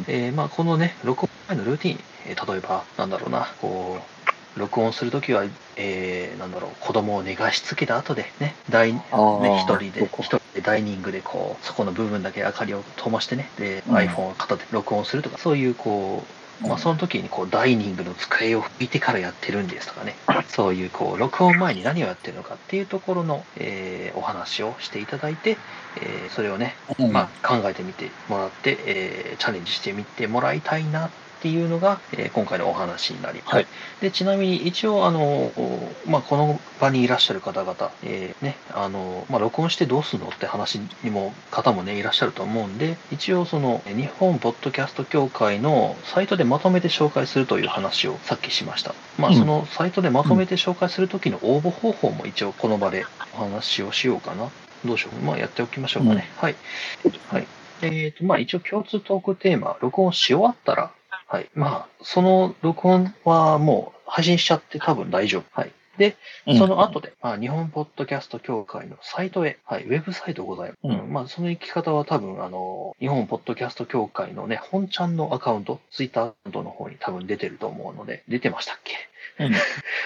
[0.07, 4.19] えーまあこのね、録音前のルーティン、えー例えば、なんだろうな、こう、
[4.59, 5.43] 録音するときは、
[5.75, 25.61] えー、なんだろう、子供を寝かしつけた後でね、ダイね、一人で一人でダイニングでこう、そこの部分だけ明かりを灯してね、で、うん iPhone を片手で録音するとか、そういうこう、まあ、その時にこうダイニングの机を拭いてからやってるんですとかね、 そういうこう録音前に何をやってるのかっていうところの、えーお話をしていただいて、
[25.95, 27.11] えーそれをね、うん。
[27.11, 33.55] まあ、考えてみてもらって、えーチャレンジしてみてもらいたいなっていうのが、えー今回のお話になります。
[33.55, 33.67] はい
[34.01, 48.93] でちなみに一応あの、おまあ、この場にいらっしゃる方々、えーねあのまあ、録音してどうすんのって話にも方もねいらっしゃると思うんで一応その日本ポッドキャスト協会のサイトでまとめて紹介するという話をさっきしました。
[49.17, 54.49] まあ、うんそのサイトでまとめて紹介する時の応募方法も一応この場でお話をしようかな。
[54.85, 55.25] どうしよう。
[55.25, 56.29] まあ、やっておきましょうかね。
[56.37, 56.55] はい。
[57.29, 57.47] はい。
[57.81, 60.91] えっ、と、まあ、一応共通トークテーマ、録音し終わったら、
[61.29, 61.49] はい。
[61.53, 65.43] まあ、その録音はもう配信しちゃって多分大丈夫。
[65.51, 65.71] はい。
[65.99, 66.15] で、
[66.47, 70.79] うんその後で、まあ、日本ポッドキャスト協会のサイトへ、はい、ウェブサイトございます。
[70.83, 78.95] うんまあ、その行き方は多分、あの、日本ポッドキャスト協会のね、本ちゃんのアカウント、ツイッターアカウントの方に多分出てると思うので、出てましたっけ？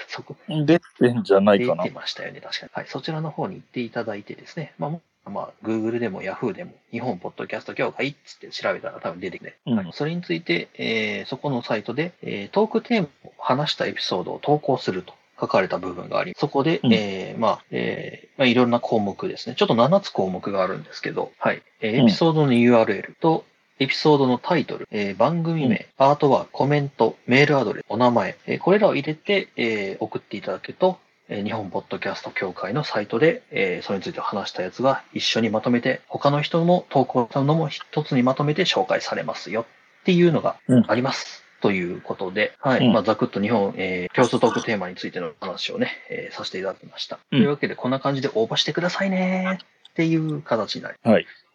[0.10, 1.96] そこ、うん出てんじゃないかな出て。
[1.96, 2.72] ましたよね、確かに。
[2.74, 9.90] はい、そちらの方に行っていただいてですね、まあ、もまあ、Google でも Yahoo でも、日本ポッドキャスト協会っつって調べたら多分出てくる、ねうんはい。
[9.94, 19.56] それについて、えーそこのサイトで、えートークテーマを話したエピソードを投稿すると書かれた部分があり、そこで、うんえーまあ、えーまあ、いろんな項目ですね。
[19.56, 21.62] ちょっと7つ項目があるんですけど、はい。
[21.82, 23.46] えーうんエピソードの URL と、
[23.80, 39.62] エピソードのタイトル、えー番組名、アートワーク、コメント、メールアドレス、お名前、えーこれらを入れて、えー送っていただくと、えー日本ポッドキャスト協会のサイトで、えーそれについて話したやつが一緒にまとめて、他の人も投稿したのも一つにまとめて紹介されますよ
[40.02, 41.44] っていうのがうんあります。
[41.62, 42.86] ということで、はい。
[42.86, 47.20] うんまあ、ざくっと日本、えー共通トークテーマについての話をね、えーさせていただきました。
[47.32, 49.60] うんというわけで、こんな感じで応募してくださいね
[49.92, 50.98] っていう形になり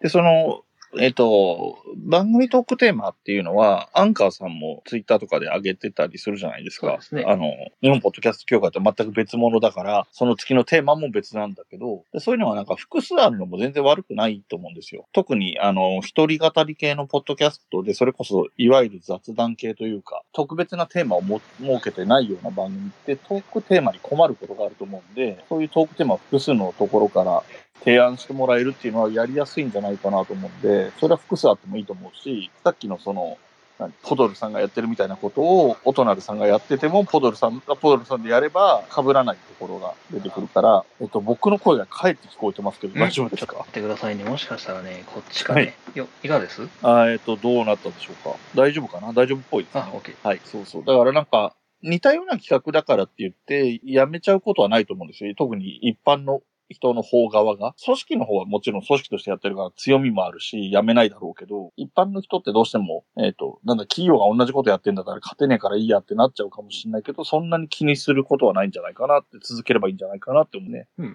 [0.01, 0.63] で、その、
[0.97, 6.87] えっ、と、番組トークテーマっていうのは、アンカーさんもツイッターとかで上げてたりするじゃないですか。
[6.87, 15.07] そうですねあの、日本ポッドキャスト協会と全く別物だから、その月のテーマも別なんだけど、でそういうのはなんか複数あるのも全然悪くないと思うんですよ。
[15.13, 27.43] 特に、あの、一人語り系のポッドキャストで、それこそ、いわゆる雑談系というか、特別なテーマをも設けてないような番組って、トークテーマに困ることがあると思うんで、そういうトークテーマを複数のところから
[27.85, 33.39] 提案してもらえるっていうのはやりやすいんじゃないかなと思うんで、それは複数あってもいいと思うし、さっきのその、
[33.79, 43.57] 何ポドルさんがやってるみたいなことを、オトナルさんがやってても、ポドルさんがポドルさんでやれば、被らないところが出てくるから、えっと、僕の声が返って聞こえてますけど、うん大丈夫ですか？
[43.59, 44.25] 待ってくださいね。
[44.25, 45.77] もしかしたらね、こっちからね。
[45.95, 46.69] よ、いかがです？
[46.83, 48.37] あーえっと、どうなったでしょうか？
[48.57, 49.13] 大丈夫かな？
[49.13, 49.93] 大丈夫っぽいですねあ、。
[49.93, 50.17] OK。
[50.27, 50.85] はい、そうそう。
[50.85, 55.33] だからなんか、似たような企画だからって言って、やめちゃうことはないと思うんですよ。
[55.39, 57.75] 特に一般の人の方側が。
[57.85, 70.89] 組織の方はもちろん組織としてやってるから強みもあるし、やめないだろうけど、一般の人ってどうしても、えっ、と、なんだ、企業が同じことやってんだから勝てねえからいいやってなっちゃうかもしれないけど、そんなに気にすることはないんじゃないかなって、続ければいいんじゃないかなって思うね。
[70.99, 71.15] うん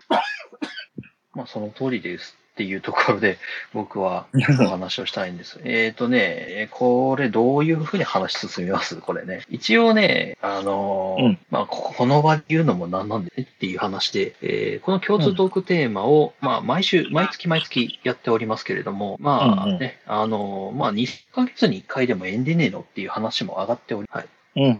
[1.35, 3.39] まあ、その通りですっていうところで、
[3.73, 4.27] 僕は
[4.61, 5.59] お話をしたいんです。
[5.63, 8.95] えっとね、えーこれどういうふうに話進みます？
[8.97, 9.41] これね。
[9.49, 24.25] 一応ね、あのーうんまあ、ここの場で言うのもなんなんでねっていう話で、えーこの共通トークテーマを、まあ、毎週、毎月毎月やっておりますけれども、まあうんうんね、あのーまあ、2ヶ月に1回でもえんでねえのっていう話も上がっており、はい。
[24.55, 24.79] うん、うん、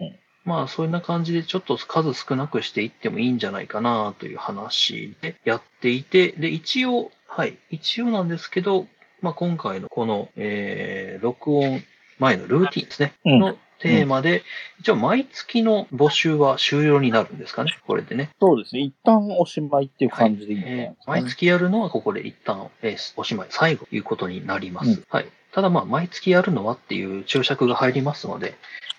[0.00, 8.86] うん、まあ、そんな感じでちょっと数少なくしていってもいいんじゃないかなという話でやっていて、で、一応、はい、一応なんですけど、
[9.20, 11.82] まあ、今回のこの、えー、録音
[12.18, 14.42] 前のルーティンですね、うんのテーマで、
[14.80, 18.30] 一応毎月の募集は終了になるんですかね、これでね。
[18.40, 18.80] そうですね。
[18.80, 24.90] 一旦おしまいっていう感じでいいんじゃないえーですか、ね毎月やるのはここで一旦、えーおしまい、最後ということになります。
[24.90, 25.26] うんはい。
[25.52, 28.54] ただまあ、毎月やるのはっていう注釈が入りますので、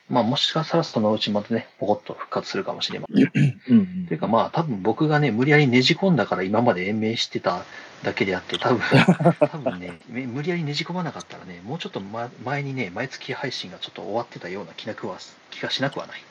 [0.09, 3.31] まあ、もしかしたらそのうちまたね、ポコッと復活するかもしれません。
[3.69, 7.65] うんうんというかまあ多分僕がね、無理やりねじ込んだから今まで延命してた
[8.03, 8.79] だけであって、多分、
[9.39, 15.17] 多分ね、め無理やりねじ込まなかったらね、もうちょっと、ま、前にね、毎月配信がちょっと終わってたような気なくは
[15.51, 16.23] 気がしなくはない。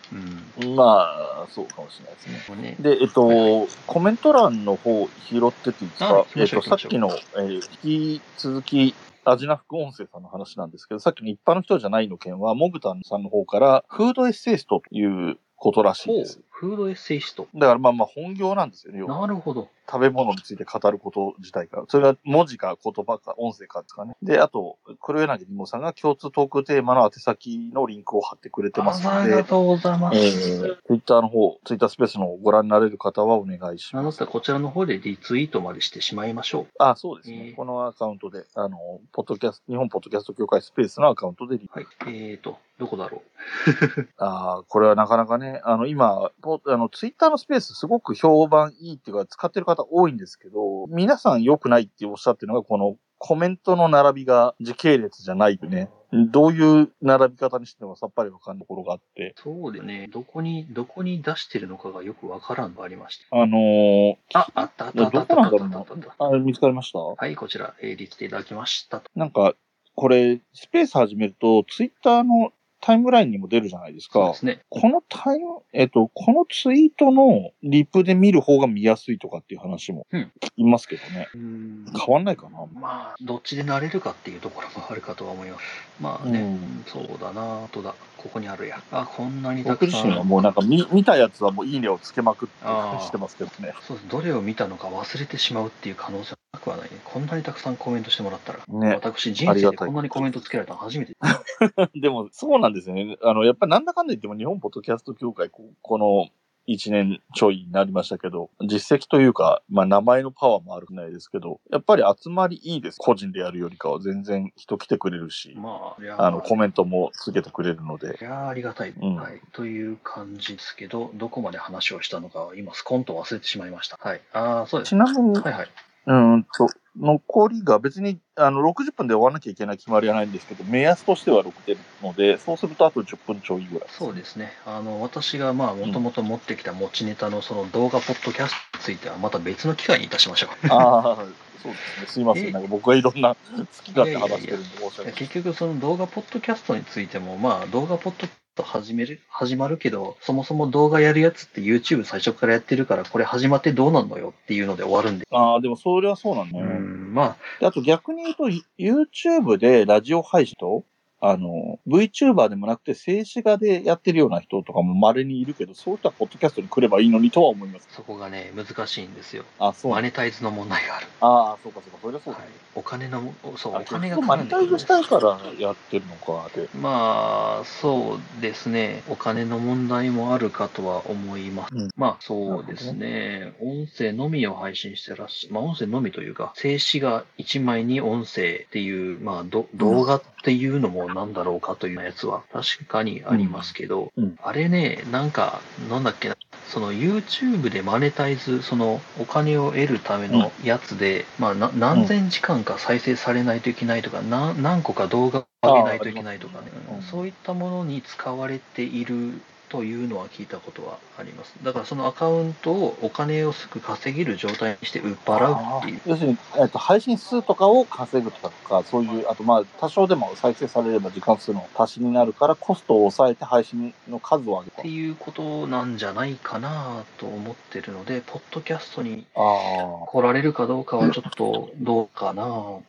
[0.62, 0.76] うん。
[0.76, 2.56] まあ、そうかもしれないですね。
[2.62, 8.94] ね、で、えっと、はいはコメント欄の方拾ってっていいですあかえっと、さっきの、えー引き続き、
[9.28, 16.40] アジナ副音声さんの話なんですけど、さっきの一般の人じゃないの件は、モグタンさんの方から、フードエッセイストということらしいです。
[16.58, 17.48] フードエッセイスト。
[17.54, 19.06] だからまあまあ本業なんですよね。
[19.06, 19.68] なるほど。
[19.86, 21.84] 食べ物について語ること自体が。
[21.88, 24.16] それが文字か言葉か音声かですかね。
[24.22, 30.18] で、あと、黒柳りもさんが共通トークテーマの宛先のリンクを貼ってくれてますので、ありがとうございます。
[30.18, 33.94] えー、ツイッターの方、ツイッタースペースの方をご覧になれる方はお願いします。
[33.96, 36.66] なので、こちらの方でリツイートまでしてしまいましょう。
[36.78, 37.48] あ、そうですね。
[37.48, 41.86] えーこのアカウントで、あの、ポッドキャスト、日本ポッドキャスト協会スペースのアカウントでリはい。
[42.06, 43.22] えーと、どこだろ
[44.18, 55.90] ああ、これはなかなかね、あの、今、ポあの、ツイッターのスペースすごく評判いいっていうか、使ってる方多いんですけど、皆さん良くないっておっしゃってるのが、このコメントの並びが時系列じゃないよね。
[56.12, 59.34] どういう並び方にしてもさっぱりわかんないところがあって。
[59.36, 59.40] う。
[59.42, 63.24] そうでね、どこに、どこに出してるのかがよくわからんのがありまして。
[63.32, 66.98] あのー、あ、あったあったあったあったどあったあったあったあっあ見つかりました？
[66.98, 67.04] た。
[67.24, 69.10] はい、こちら、えー、リツイートいただきましたと。
[69.16, 69.54] なんか、
[69.94, 74.38] これ、スペース始めると、ツイッターのタイムラインにも出るじゃないですかそうで。
[74.38, 74.60] すね。
[74.68, 81.28] このタイム、えっと、このツイートのリプで見る方が見やすいとかっていう話もうん聞きますけどね。
[81.34, 81.84] うーん。
[81.98, 82.58] 変わんないかな。
[82.74, 85.62] まあ、どっちで慣れるかっていうところもあるかとは思います。
[86.00, 87.94] まあね、うんそうだな、本当だ。
[88.26, 88.82] ここにあるや。
[88.90, 90.02] あ、こんなにたくさん。
[90.02, 92.64] 僕自身はもうなんか見見たやつはもういいねをつけまくって
[93.04, 93.74] してますけどね。
[93.86, 93.98] そう。
[94.08, 96.98] どれを見たのか忘れてしまうっていう可能性はなくはないね。
[97.04, 98.60] こんなにたくさんコメントしてもらったら。
[98.66, 98.94] ね。
[98.94, 101.16] 私、人生でこんなにコメントつけられたの初めて。
[101.94, 103.16] でも、そうなんですよね。
[103.22, 106.28] あの、やっぱなんだかんだ言っても日本ポッドキャスト協会、ここの
[106.68, 112.98] 1年ちょいになりましたけど、実績というか、まあ名前のパワーもあるくないですけど、やっぱり集まりいいです。
[112.98, 118.24] 個人でやるよりかは全然人来てくれるし、まあ、あの、コメントもつけてくれるのでい。
[118.24, 119.40] やーありがたい、うんはい。
[119.52, 123.98] という感じですけど、どこまで話をしたのかは今、スコンと忘れてしまいました。
[124.00, 124.20] はい。
[124.32, 124.90] ああ、そうです。
[124.90, 125.68] ちなみに、はいはい。
[126.06, 133.88] うーんと、残りが別に、あの、60分で終わらなきゃいけない決まりはないんですけど、目安としては6点ので、そうするとあと10分ちょいぐらい。
[133.90, 134.52] そうですね。
[134.64, 140.50] あの、私がまあ、もともと持ってきた持ちネタのその動画ポッドキャストについては、また別の機会にいたしましょう。
[140.72, 141.16] ああ、
[141.62, 142.06] そうですね。
[142.06, 142.52] すいませえん。
[142.52, 145.12] なんか僕がいろんな 好き勝手話してるんで申し訳ない。
[145.14, 155.26] 結局、その動画ポッドキャストについても、まあ、動画ポッドキャスト始める、始まるけど、そもそも動画やるやつって YouTube 最初からやってるから、これ始まってどうなんのよっていうので終わるんで。
[155.30, 156.74] ああ、でもそれはそうなんだうよね。
[156.78, 158.44] ん、まあ、であと逆に言うと、
[158.78, 160.84] YouTube でラジオ配信と、
[161.28, 167.88] あの、VTuber でもなくて静止画でやってるような人とかも稀にいるけど、そういったポッドキャストに来ればいいのにとは思います。
[167.90, 169.44] そこがね、難しいんですよ。
[169.58, 171.06] あそうマネタイズの問題がある。
[171.20, 171.98] ああ、そうかそうか。
[172.00, 172.46] それはそうだね。
[172.46, 176.68] はい、お金の、そう、あお金が結構マネタイズしたいからやってるのか、で。
[176.78, 179.02] まあ、そうですね。
[179.08, 181.74] お金の問題もあるかとは思います。
[181.74, 183.52] うんまあ、そうですね。
[183.60, 194.24] 音声のみを配信してらっしゃ、まあ、音声のみというか、静止画1枚に音声っていう、まあ、ど動画っていうのもなんだろうかというやつは確かにありますけど、うん。
[194.26, 194.36] うん。
[194.42, 195.60] あれね、なんか、
[195.90, 196.36] なんだっけな。
[196.68, 211.54] その YouTube でマネタイズ、そのお金を得るためのやつで、まあな何千時間か再生されないといけないとか、な何個か動画を上げないといけないとかねそういったものに使われているというのは聞いたことはあります。
[211.62, 216.00] だからそのアカウントをお金をすぐ稼げる状態にして売っ払うっていう。
[216.06, 224.88] 要するに、えっと、配信数とかを稼ぐとか、そういう、あとまあ、多少でも再生されれば時間数の足しになるから、コストを抑えて配信の数を上げたって。
[224.88, 229.26] いうことなんじゃないかなと思ってるので、ポッドキャストに。
[229.34, 232.44] 来られるかどうかはちょっとどうかな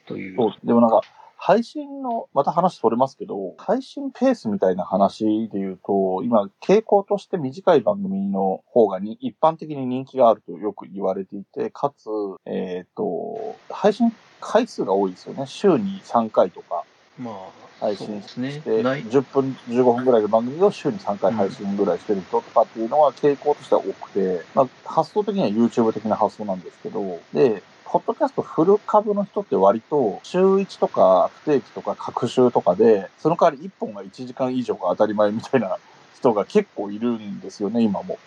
[0.06, 0.36] という。
[0.36, 0.54] そう。
[0.64, 1.02] でもなんか、
[1.38, 12.10] 配信の、また話それますけど、配信ペースみたいな話で言うと、今、傾向として短い番組の方がに一般的に人気があるとよく言われていて、かつ、
[12.46, 14.12] えっ、と、配信
[14.42, 15.46] 回数が多いですよね。
[15.46, 16.84] 週に3回とか
[17.20, 18.62] まあ、配信し。
[18.62, 35.78] て、ない10分、15分ぐらいの番組を週に3回配信ぐらいしてる人とかっていうのは傾向としては多くて、まあ、発想的には YouTube 的な発想なんですけど、で、ポッドキャストフル株の人って割と週1とか不定期とか各週とかで、その代わり1本が1時間以上が当たり前みたいな
[36.16, 38.20] 人が結構いるんですよね、今も。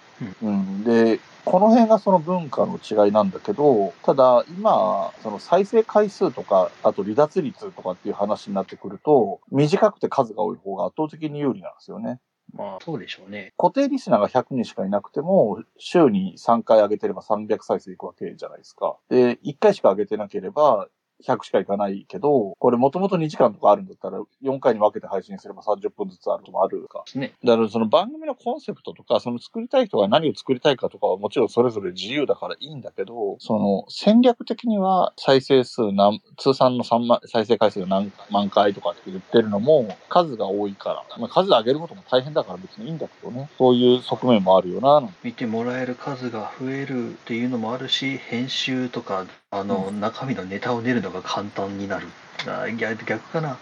[0.43, 12.19] うん、で、この辺がその文化の違いなんだけど、ただ今、その再生回数とか、あと離脱率とかっていう話になってくると、短くて数が多い方が圧倒的に有利なんですよね。
[12.53, 13.53] まあ、そうでしょうね。
[13.57, 18.97] 固定リスナーが100人しかいなくても、週に3回上げてれば300再生いくわけじゃないですか。
[19.09, 20.89] で、1回しか上げてなければ、
[21.27, 27.05] 100しかいかないけど、これもともと2時間とかあるんだったら、4回に分けて配信すれば30分ずつあるともあるか。
[27.15, 27.35] ね。
[27.45, 52.07] だからその番組のコンセプトとか、その作りたい人が何を作りたいかとかはもちろんそれぞれ自由だからいいんだけど、その戦略的には再生数何、通算の3万、再生回数が何万回とかって言ってるのも数が多いから、まあ、数上げることも大変だから別にいいんだけどね、そういう側面もあるよな、見てもらえる数が増えるっていうのもあるし、編集とか、あの、中身のネタを練るのが簡単になる。
[52.49, 53.59] あ逆逆かな。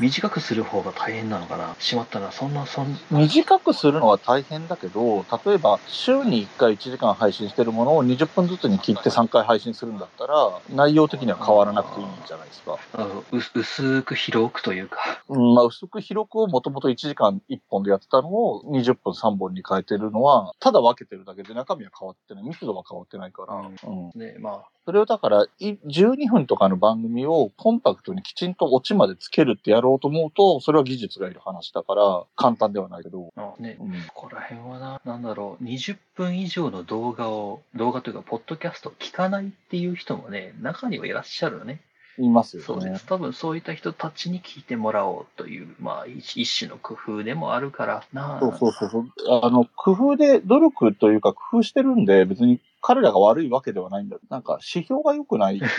[0.00, 1.74] 短くする方が大変なのかな。
[1.78, 2.32] しまったな。
[2.32, 12.78] そんな、そん短くするのは大変だけど、例えば週に1回1時間配信してるものを20分ずつに切って3回配信するんだったら、内容的には変わらなくていいんじゃないですか。
[13.32, 15.22] 薄く広くというか。
[15.28, 22.44] うん、まあ薄く広くをもともと1時間1本でやってたのを20分3本に変えてるのは、ただ分けてるだけで中身は変わってない。
[22.44, 23.54] 密度は変わってないから。
[23.54, 24.10] うん。
[24.14, 33.32] ね、まあ、それをだから、い12分とかの番組をコンパクトにきちんとオチまでつけるってやろうと思うと、それは技術がいる話だから、簡単ではないけど。
[33.36, 33.92] あね、うん。
[34.14, 41.80] ここら辺はな、なんだろう、20分以上の動画を、動画というか、ポッドキャストを聞かないっていう人もね、中にはいらっしゃるよね。
[42.18, 42.66] いますよね。
[42.66, 43.06] そうです。
[43.06, 48.38] 多分そういった人たちに聞いてもらおうという、まあ、一一種の工夫でもあるからな。
[48.40, 49.40] そうそうそうそう。
[49.42, 54.16] あの、工夫で、努力というか工夫してるんで、別に彼らが悪いわけではないんだ。
[54.30, 55.70] なんか指標が良くないなっ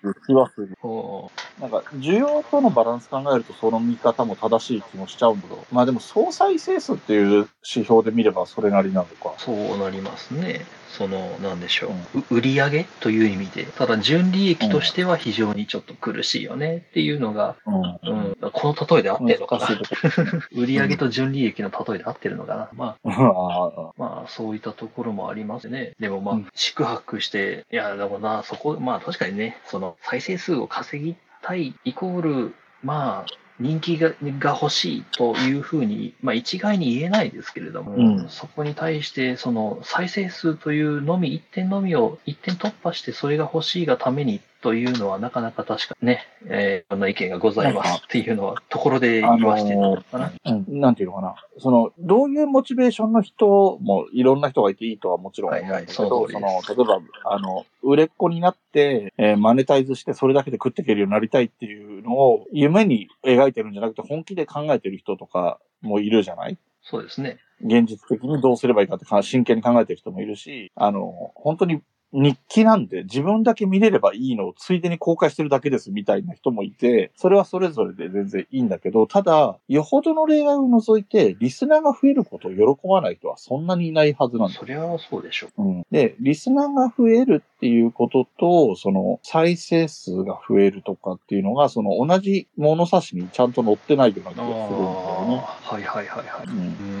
[0.00, 0.76] ていう気はする。
[0.80, 1.30] ほ
[1.60, 5.64] なんか、需要とのバランス考えると、その見方も正しい気もしちゃうんだけど。
[5.72, 9.40] まあでも、総再生数っていう指標で見ればそれなりなのかう。
[9.40, 10.66] そうなりますね。
[10.96, 12.18] その、なんでしょう。
[12.18, 13.64] う売り上げという意味で。
[13.64, 17.74] ただ、純利益としては非常にちょっと苦しいよねっていうのが、うん。
[17.74, 19.68] うん、この例えで合ってるのかな。
[20.52, 22.68] 売り上げと純利益の例えで合ってるのかな。
[22.74, 25.75] まあまあ、そういったところもありますね。
[25.98, 26.46] でもまあ、うん。
[26.54, 38.28] 宿泊して、いや、でもな、そこ、まあ確かにね、その再生数を稼ぎたいイコール、まあ、人気がが欲しいというふうに、まあ一概に言えないですけれども、うん。
[38.28, 50.32] そこに対して、その再生数というのみ、一点のみを、一点突破してそれが欲しいがためにというのはなかなか確かね、えー、いろんな意見がございますっていうのは、ところで言わしてたのかな。
[50.44, 51.34] うん、なんていうのかな。
[51.58, 57.00] その、どういうモチベーションの人もいろんな人がいていいとはもちろん思うんだけど、はいはいその例えば、
[57.30, 66.58] あの、売れっ子になって、えーマネタイズしてそれだけで食っていけるようになりたいっていうのを夢に描いてるんじゃなくて本気で考えてる人とかもいるじゃない？
[66.82, 67.38] そうですね。
[67.60, 71.80] 現実的にどうすればいいかってか真剣に考えてる人もいるし、あの、本当に
[72.12, 85.62] 日記なんで自分だけ見れればいいのをついでに公開してるだけですみたいな人もいて、それはそれぞれで全然いいんだけど、ただ、よほどの例外を除いて、リスナーが増えることを喜ばない人はそんなにいないはずなんだよそりゃそうでしょう。
[85.62, 95.44] うん、で、リスナーが増えるっていうことと、その再生数が増えるとかっていうのが、その同じ物差しにちゃんと載ってないような気がするんだよね。
[95.44, 96.46] はいはいはいはい。
[96.46, 96.95] う、うんん。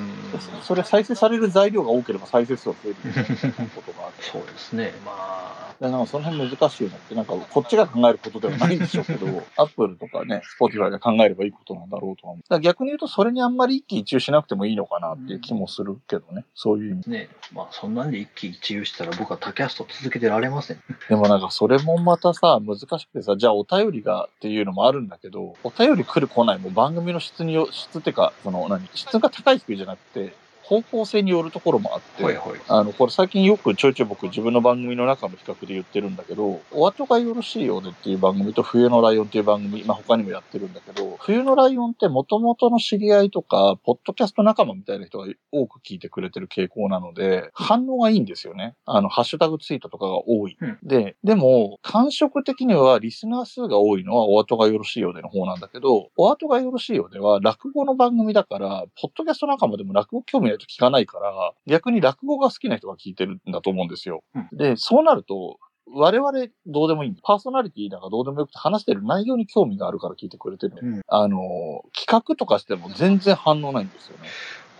[0.62, 4.22] それ再生される材料が多ければ再生数が増えるみたいなことがあって。
[4.30, 4.92] そうですね。
[5.04, 9.26] まあ、でなんかその辺難しいのって、なんかこっちが考えることではないんでしょうけど、
[9.56, 12.60] アップルとかね、スポティファイが考えればいいことなんだろうとは思う。
[12.60, 17.10] 逆に言うと、それにあんまり一喜一憂しなくてもいいのかなっていう気もするけどね、そういう意味。
[17.10, 20.82] ね、まあそんなんで一喜一憂したら僕はタキャスト続けてられません。
[21.08, 30.25] でもなんかそれもまたさ、難しくてさ、じゃあお便りがっていうのもあるんだけど、お便り来る来ないも番組の質によ、質ってか、その何、質が高い低いじゃなくて、
[30.66, 32.60] 方向性によるところもあって、はいはい。
[32.66, 48.74] あの、これ最近よくちょいちょい僕自分の番組の中の企画で言ってるんだけど、お後がよろしいようでっていう番組と冬のライオンっていう番組、まあ他にもやってるんだけど、冬のライオンって元々の知り合いとか、ポッドキャスト仲間みたいな人が多く聞いてくれてる傾向なので、反応がいいんですよね。
[48.86, 50.56] あの、ハッシュタグツイートとかが多い。
[50.60, 64.22] うんで、でも、感触的にはリスナー数が多いのはお後がよろしいようでの方なんだけど、お後がよろしいようでは落語の番組だから、ポッドキャスト仲間でも落語興味ないと聞かないから、逆に落語が好きな人が聞いてるんだと思うんですよ。
[64.34, 66.32] うんで、そうなると、我々
[66.66, 67.14] どうでもいい。
[67.22, 70.74] パーソナリティなんかどうでもよくて話してる内容に興味があるから聞いてくれてる。
[70.82, 74.28] うんあの、企画とかしても全然反応ないんですよね。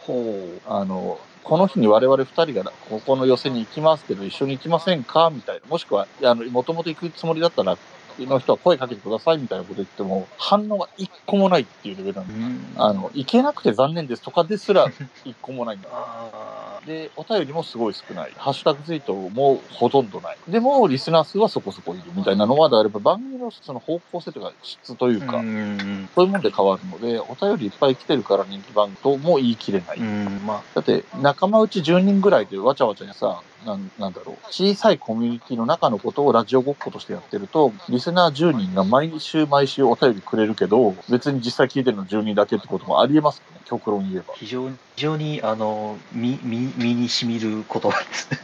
[0.01, 0.15] ほ
[0.67, 5.31] あの、この日に我々二人がここの寄せに行きますけど一緒に行きませんか？
[5.31, 5.69] みたいな。
[5.69, 7.79] もしくは、あの、もともと行くつもりだったら、
[8.25, 12.29] の人は声かけてくださいみたいなこと言っても、反応が一個もないっていうレベルなんう。
[12.29, 14.87] でうんあの、行けなくて残念ですとかですら
[15.25, 15.89] 一個もないんだ。
[15.93, 18.33] あで、お便りもすごい少ない。
[18.37, 20.39] ハッシュタグツイートもほとんどない。
[20.49, 26.09] でも、リスナー数はそこそこいるみたいなのは、だから番組ののその方向性というか質というか、うん。
[26.15, 29.99] そういうもんで変わるので、お便りいっぱい来てるから人気番組とも言い切れない。
[29.99, 44.35] うん、まあ、だって、仲間内10人ぐらいでわちゃわちゃさ、なんなんだろう、小さいコミュニティの中のことをラジオごっことしてやってると、リスナー10人が毎週毎週お便りくれるけど、別に実際聞いてるの10人だけってこともありえますよね、極論言えば。
[44.35, 48.39] 非常に、非常に、あの、身、身、身に染みる言葉ですね。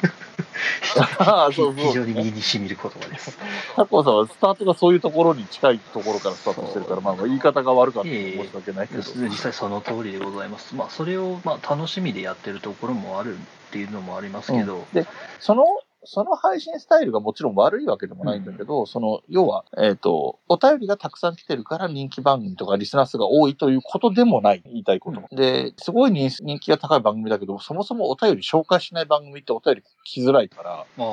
[1.19, 1.87] ああ、そうそう。
[1.87, 3.39] 非常に身に染みる言葉です。
[3.77, 9.03] タコさんはスタートがそういうところに近いところからスタートしてるから、まあまあ言い方が悪かったら申し訳ないけど。
[9.03, 10.75] 実際その通りでございます。
[10.75, 13.39] まあ、それを、まあ、楽しみでやってるところもあるっ
[13.71, 15.07] ていうのもありますけど、で、
[15.41, 15.65] その、
[16.05, 25.23] その配信スタイルがもちろん悪いわけでもないんだけど、その、要は、えっ、と、お便りがたくさん来てるから人気番組とかリスナー数が多いということでもない、言いたいこと。
[25.35, 31.09] で、すごい人人気が高い番組だけど、そもそもお便り紹介しない番組ってお便り来づらいから、まあ、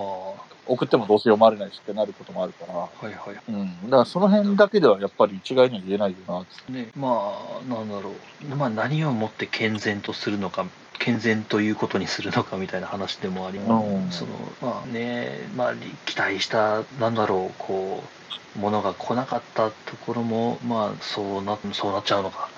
[0.66, 3.14] 送ってもどうせ読まれないしってなることもあるから、はいはい。
[3.48, 3.66] うん。
[3.86, 6.46] だからその辺だけではやっぱり一概には言えないよな。
[6.74, 8.56] ね、まあ、なんだろう。
[8.56, 10.66] まあ、何をもって健全とするのか、
[11.00, 14.20] 健全ということにするのかみたいな話でもありうんます。
[14.20, 14.32] その、
[14.62, 15.74] まあね、まあ、
[16.06, 18.19] 期待した、なんだろう、こう、
[18.56, 22.50] ものが来なかったところも、まあ、そうな、そうなっちゃうのか。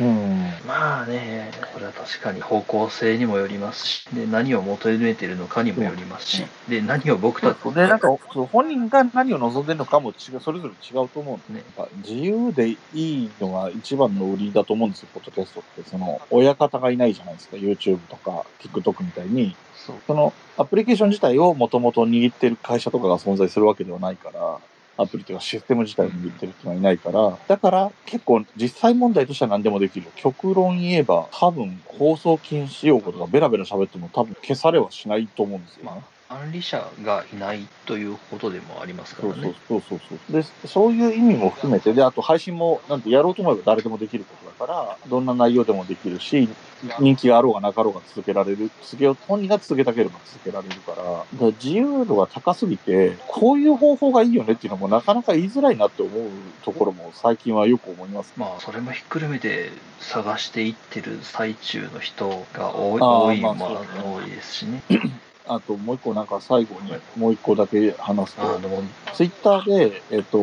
[0.00, 0.40] うん。
[0.66, 8.08] まあね、これは確かに方向性にもよりますし、で何を求めてるのかにもよりますし、で何を僕たちで、なんか、
[8.50, 15.88] 本人が何を望んでるのかも違う、それぞれ違うと思うんで、ねやっぱ自由でいいのが一番の売りだと思うんですよ、ポッドキャストって。
[15.88, 19.54] その、親方がいないじゃないですか、YouTube とか TikTok みたいに。
[20.06, 24.58] その、アプリケーション自体をもともと握ってる会社とかが存在するわけではないから、
[24.96, 30.06] アプリというかシステム自体を握ってる人はいないから、だから結構実際問題としては何でもできる。
[30.16, 39.54] 極論言えば、多分放送禁止用語とかベラベラ喋っても多分消されはしないと思うんですよ、まあ、管理者がいないということでもありますかそうそうらね。
[39.68, 40.32] そうそうそう。
[40.32, 46.48] で、そういう意味も含めて、で、あと配信も、なんてやろうと思えば誰でもできることだから、どんな内容でもできるし、
[46.98, 56.30] 人気があろうがなかろうが続けられる、続けよう、本人が続けたければ続けられるから、だから自由度が高すぎて、こういう方法がいいよねっていうのもなかなか言いづらいなって思う
[56.62, 58.32] ところも最近はよく思います。
[58.36, 59.70] まあ、それもひっくるめて
[60.00, 63.54] 探していってる最中の人が多い、多い、まあ、
[64.02, 64.82] 多いですしね。
[65.48, 68.42] あともう一個なんか最後にもう一個だけ話すと、
[69.14, 70.38] ツイッターで、えっ、と、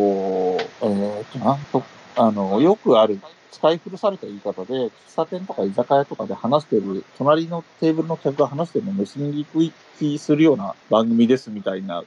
[0.81, 1.83] えっ、と、なんと、
[2.15, 3.19] あの、よくある、
[3.51, 12.03] 使い古された言い方で、喫茶店とか居酒屋とかで話してる、隣のテーブルの客が話してるのを盗み聞きするような番組ですみたいな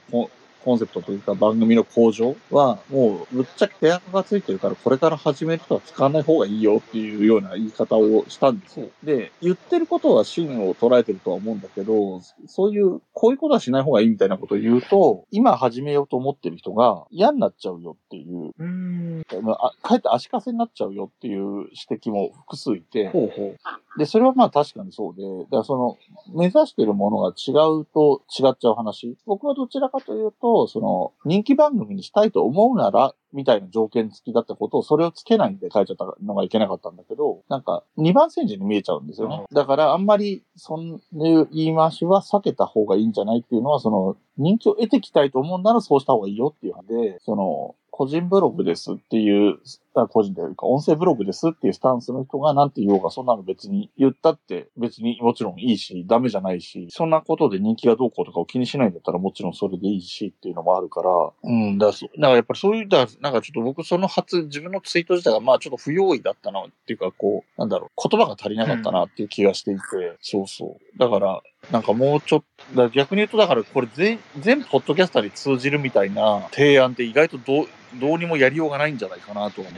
[0.67, 8.89] コンセプトというか番組の向上は、もうぶっちゃけ手垢がついてるから、これから始める人は使わない方がいいよっていうような言い方をしたんですよ。
[9.01, 23.97] で、言ってることは真を捉えてるとは思うんだけど、そういう、こういうことはしない方がいいみたいなことを言うと、今始めようと思ってる人が嫌になっちゃうよっていう、うーん、まあ、かえって足かせになっちゃうよっていう指摘も複数いて、ほうほう。
[23.97, 25.97] で、それはまあ確かにそうで、だからその、
[26.35, 27.51] 目指してるものが違
[27.81, 29.17] うと違っちゃう話。
[29.25, 39.43] 僕はどちらかというと、その、人気番組にしたいと思うなら、みたいな条件付きだったことを、それをつけないんで書いちゃったのがいけなかったんだけど、なんか、二番煎じに見えちゃうんですよね。
[39.51, 49.59] だから、あんまり、そんな言い回しは避けた方がいいんじゃないっていうのは、その、人気を得てきたいと思うならそうした方がいいよっていうので、その、個人ブログですっていう、
[50.01, 61.09] あ個人というか音声ブログですっていうスタンスの人がなんて言おうが、そんなの別に言ったって別にもちろんいいし、ダメじゃないし、そんなことで人気がどうこうとかを気にしないんだったらもちろんそれでいいしっていうのもあるから、
[61.43, 69.81] うん、だからそう、だからやっぱりそういう、だなんかちょっと僕その発、自分のツイート自体がまあちょっと不用意だったなっていうかこう、なんだろう、言葉が足りなかったなっていう気がしていて、
[70.21, 70.99] そうそう。
[70.99, 71.41] だから、
[71.71, 72.43] なんかもうちょっ
[72.75, 77.67] と、逆に言うとだからこれ全、全ポッドキャスターに通じるみたいな提案って意外とどう、
[77.99, 79.73] どうにもやりようがないんじゃないかなと思う。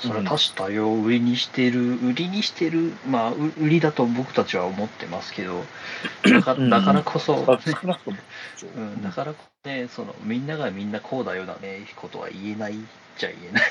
[0.00, 5.64] それは多種多様を売りにしてる、売りにしてる、まあ、う売りだと僕たちは思ってますけど、
[6.24, 7.34] だかうんだからこそ。
[7.36, 12.74] うん、だからこそね、その、みんながみんなこうだよだね、ことは言えない
[13.16, 13.62] じゃ言えない。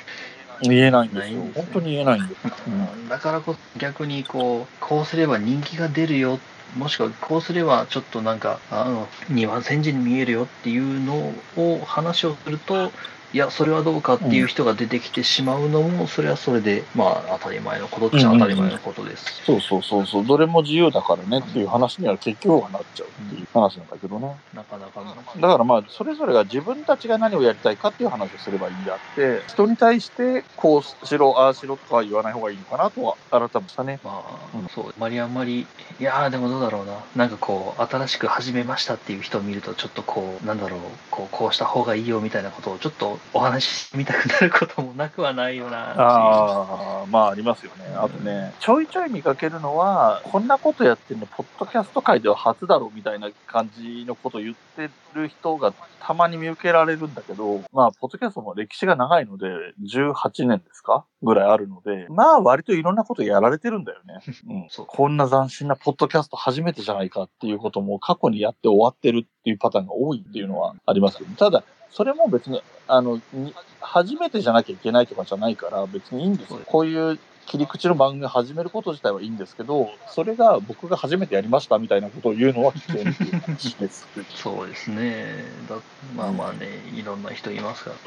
[0.64, 1.42] 言えないんですよ。
[1.42, 2.42] すね本当に言えないんです。
[2.68, 6.40] うんだからこそ逆にこう、こうすれば人気が出るよ、
[6.78, 12.92] もしくはこうすればちょっとなんか、あの、二番煎じに見えるよっていうのを話をすると、
[13.34, 19.42] いや、それはどうかっていう人が出てきてしまうのも、それはそれで、まあ当たり前のことっちゃ当たり前のことです。
[19.46, 20.26] そうそうそうそう。
[20.26, 24.36] どれも自由だからねっていう話には結局はなっちゃうっていう話なんだけどね。
[24.54, 34.02] なかなか難しいだからまあ、それぞれが自分たちが何をやりたいかっていう話をすればいいんであって、人に対してこうしろ、ああしろとかは言わない方がいいのかなとは改めましたね。
[34.04, 37.06] まあ、うんそう、あまりあんまり、いやーでもどうだろうな。
[37.16, 40.80] なんかこう、新しく始めましたっていう人を見ると、ちょっとこう、なんだろう、
[41.10, 45.94] こう、こうした方がいいよみたいなことをちょっとお話しみたくなることもなくはないよな。
[45.98, 47.86] ああ、まあありますよね。
[47.96, 59.48] あとね、ちょいちょい見かけるのは、こんなことやってるの、ポッドキャスト界では初だろうみたいな感じのことを言ってる人がたまに見受けられるんだけど、まあ、ポッドキャストも歴史が長いので、
[59.82, 64.20] 18年ですかぐらいあるので、まあ割といろんなことやられてるんだよね。
[64.50, 64.68] うん。
[64.70, 76.60] そうこんな斬新なポッドキャスト初めてじゃないかっていうことも過去にやって終わってるっていうパターンが多いっていうのはありますけど、ただ、それも別に、あの、に初めてじゃなきゃいけないとかじゃないから別にいいんですよ。
[76.66, 84.08] こういう切り口の番組を始めること自体はいいんですけど、それが僕が初めてやりましたみたいなことを言うのは危険っていう話です。
[84.36, 85.44] そうですね。
[85.68, 85.78] だ
[86.16, 87.98] まあまあね、いろんな人いますから。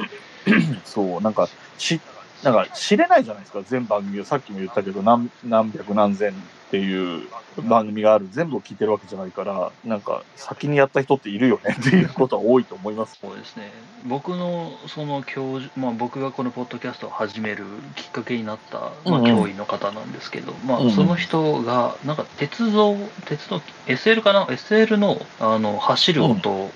[0.84, 2.00] そう、なんか、し、
[2.42, 4.24] なんか知れないじゃないですか、全番組を。
[4.24, 6.32] さっきも言ったけど、何、何百何千
[6.74, 7.28] っていう
[7.62, 8.26] 番組がある。
[8.32, 13.16] 全部を聞いてるわけじゃないから、なんか、先にやった人っているよねっていうことは多いと思います。
[13.20, 13.70] そうですね。
[14.06, 17.64] 僕のその教授、まあ僕がこのポッドキャストを始める
[17.94, 22.96] きっかけになった、まあうんうん教員の方なんですけど、まうんうんあその人が、なんか鉄道、
[23.26, 26.70] 鉄道、SL かな ?SL のあの走る音を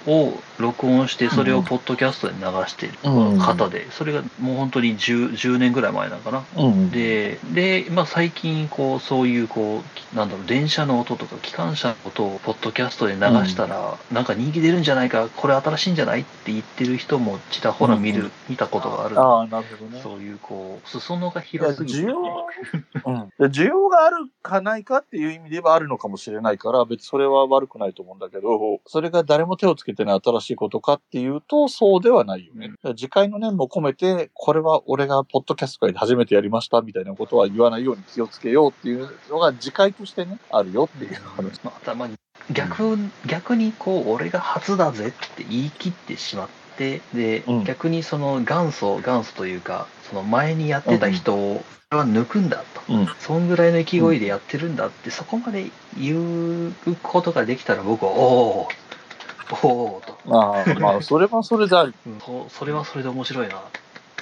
[0.58, 6.44] 録音して、それをポッドキャストで流しているうん方で、それがもう本当に 10, 10年ぐらい前なのかな。
[6.56, 6.90] うん。
[6.90, 19.20] で、で、まあ、最近、こう、そういう、こう、なんだろう、電車の音とか、機関車の音を、ポッドキャストで流したら、なんか人気出るんじゃないか、これ新しいんじゃないって言ってる人も、ちらほら見る、うん見たことがある。
[19.20, 20.00] ああ、なるほどね。
[20.02, 22.46] そういう、こう、裾野が広すぎて需要
[23.04, 23.28] うん。
[23.38, 32.68] で需要があるかないかっていう意味で言えばあるのかもしれないから、別にそれは悪くないと思うんだけど、それが誰も手をつけてない新しいことかっていうと、そうではないよね。
[32.68, 41.60] だから次回の念も込めて、これは俺がポッドキャスト界で初めてやりましたみたいなことは言わないように気をつけようっていうのが次回としてね、あるよっていう話。
[41.64, 42.14] まあ、たまに
[42.52, 47.64] 逆逆にこう俺が初だぜって言い切ってしまってで、うん。
[47.64, 53.06] 逆にその元祖元祖というかその前にやってた人をは抜くんだと、うん。
[53.18, 58.68] そんぐらいの勢いでやってるんだって、そこまで言うことができたら僕はおお
[59.62, 61.94] おおと、まあ、まあ、それはそれである。
[62.06, 62.20] うん。
[62.20, 63.62] そそれはそれで面白いな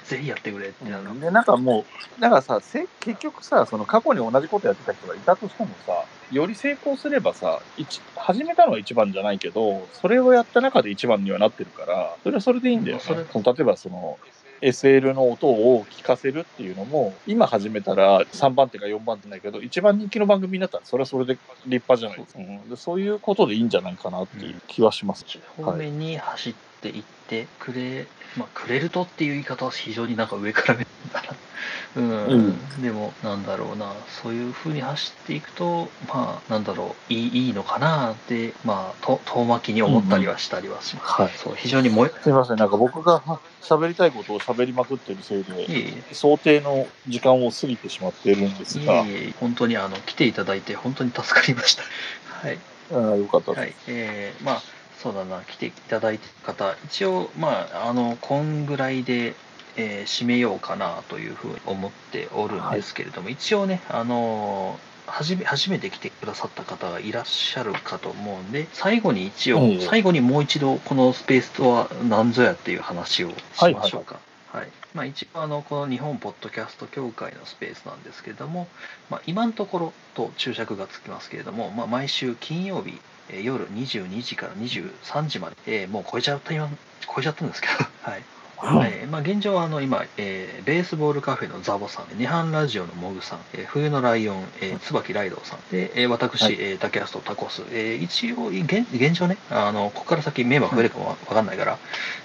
[0.09, 1.85] ぜひやってくれってなる、で、なんかも
[2.19, 13.03] う、だからさ、せ結局さ、その過去に同じことやってた人がいたとしてもさ、より成功すればさ、一始めたのは一番じゃないけど、それをやった中で一番にはなってるから、それはそれでいいんだよね。
[13.03, 14.19] その例えばその、
[14.61, 21.35] SL の音を聞かせるっていうのも、今始めたら3番手か4番手だけど、一番人気の番組になったらそれはそれで
[21.67, 22.41] 立派じゃないですか。
[22.41, 25.25] うん、でそういうことでいいんじゃないかなっていう気はします。
[25.57, 28.07] 方面に走っていってくれ、
[28.37, 31.29] まあ、くれるとっていう言い方は非常になんか上から目だな。
[31.97, 32.83] うん、うん。
[32.83, 41.23] でも、なんだろうな、そういう風に走っていくと、まあ、なんだろう、いいいいのかなって、まあ、と遠巻きに思ったりはしたりはします。
[41.23, 41.31] はい。
[41.37, 45.79] そう、非常に燃すいません、なんか僕がは喋りたいことを喋りまくってるせいで、え
[46.13, 51.83] い想定の時間を過ぎてしまっているんですが、えいえ、本当にあの、来ていただいて、本当に助かりました。
[52.47, 52.59] はい。
[52.93, 53.61] あーよかったです。
[53.61, 54.63] はい、えー、まあ
[55.07, 59.37] そうだな来ていただいてる方一応まああのこんぐらいで、
[59.77, 74.19] えー締めようかなというふうに思っておるんですけれども、一応ねあのー初め初めて来てくださった方がいらっしゃるかと思うんで最後に一応、ええ最後にもう一度このスペースとは何ぞやっていう話をしましょうか。
[74.53, 78.67] はいまあ、一応あのこの日本ポッドキャスト協会のスペースなんですけれども、
[79.11, 86.69] まあ、今のところと注釈がつきますけれども、まあ、毎週金曜日、えー夜22時から23時まで、えーもう超えちゃった今
[87.01, 88.29] 超えちゃったんですけど、 はい。
[88.63, 96.57] えーまあ、現状はあの今、えーベースボールカフェのザボさん、ネハンラジオのモグさん、えー冬のライオン、えー椿ライドウさん、で、えー私、はい。
[96.59, 101.81] えータケアストタコス、えー一応現、現状ね、あの、ここから先メンバー増えるかもわかんないから、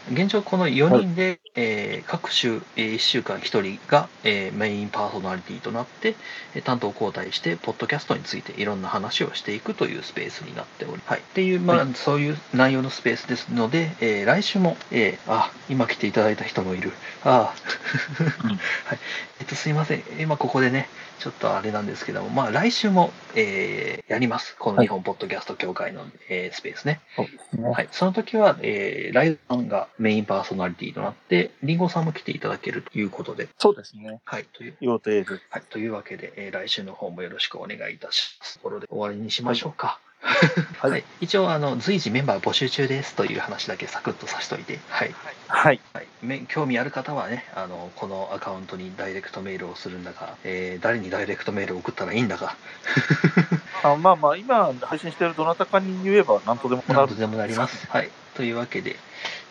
[0.07, 6.17] 現状この4人で、えー各週、え1週間1人が、えーメインパーソナリティとなって、
[6.53, 11.19] えー担当交代して、ポッドキャストについていろんな話をしていくというスペースになっており、はい。
[11.19, 16.91] っていう、まあ、はそういう内容のスペースですので、えー来週も、えーあ、今来ていただいた人もいる。
[17.24, 17.55] ああ、
[18.43, 18.49] うん
[18.86, 18.99] はい。
[19.39, 20.03] えっと、すいません。
[20.19, 20.88] 今ここでね、
[21.19, 24.57] ちょっとあれなんですけども、まあ、来週も、えーやります。
[24.57, 26.99] この日本ポッドキャスト協会の、えースペースね。
[27.15, 27.69] そうですね。
[27.69, 27.88] はい。
[27.91, 34.19] その時は、えーライドさんがメインパーソナリティとなって、リンゴさんも来ていただけるということで、そうですね。
[34.26, 34.45] はい。
[34.45, 35.39] という、予定で。
[35.49, 35.61] はい。
[35.69, 38.55] というわけで、えー来週の方もよろしくお願いいたします。
[38.55, 39.88] ところで終わりにしましょうか。
[39.88, 40.99] ははい。
[40.99, 45.13] い、一応あの随時メンバー募集中ですという話だけサクッとさしといて、はい。
[45.47, 45.80] はい。
[45.93, 52.55] はい、め興味ある方はねあのこのアカウントにダイレクトメールをするんだか、えー誰にダイレクトメールを送ったらいいんだか。
[53.84, 56.99] あまあまあ、今配信してるどなたかに言えば何とでもなる。
[57.01, 57.15] 何と。
[57.15, 57.88] でもなります。
[57.89, 58.97] はい、というわけで、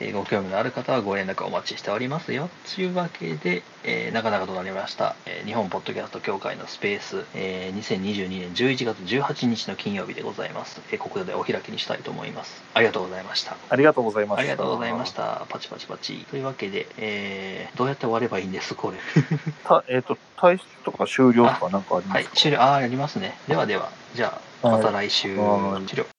[0.01, 2.49] えーご興味のある方はご連絡お待ちしておりますよ。
[2.75, 10.81] というわけで、えー、なかなかとなりました、えー日本ポッドキャスト協会のスペース、えー2022年11月18日の金曜日でございます。
[10.93, 12.63] えーここでお開きにしたいと思います。
[12.75, 13.57] ありがとうございました。
[13.69, 14.41] ありがとうございました。
[14.41, 15.13] ありがとうございまし。
[15.13, 15.47] た。
[15.49, 16.25] パチパチパチ。
[16.31, 18.99] というわけで、えーどうやって終わればいいんです、これ。
[19.65, 22.61] たえっ、と、退出とか終了とかなんかありまはいすか、、終了。
[22.61, 23.39] ああ、やりますね。
[23.49, 25.37] ではでは、じゃあ、また来週。
[25.37, 26.11] はい終了。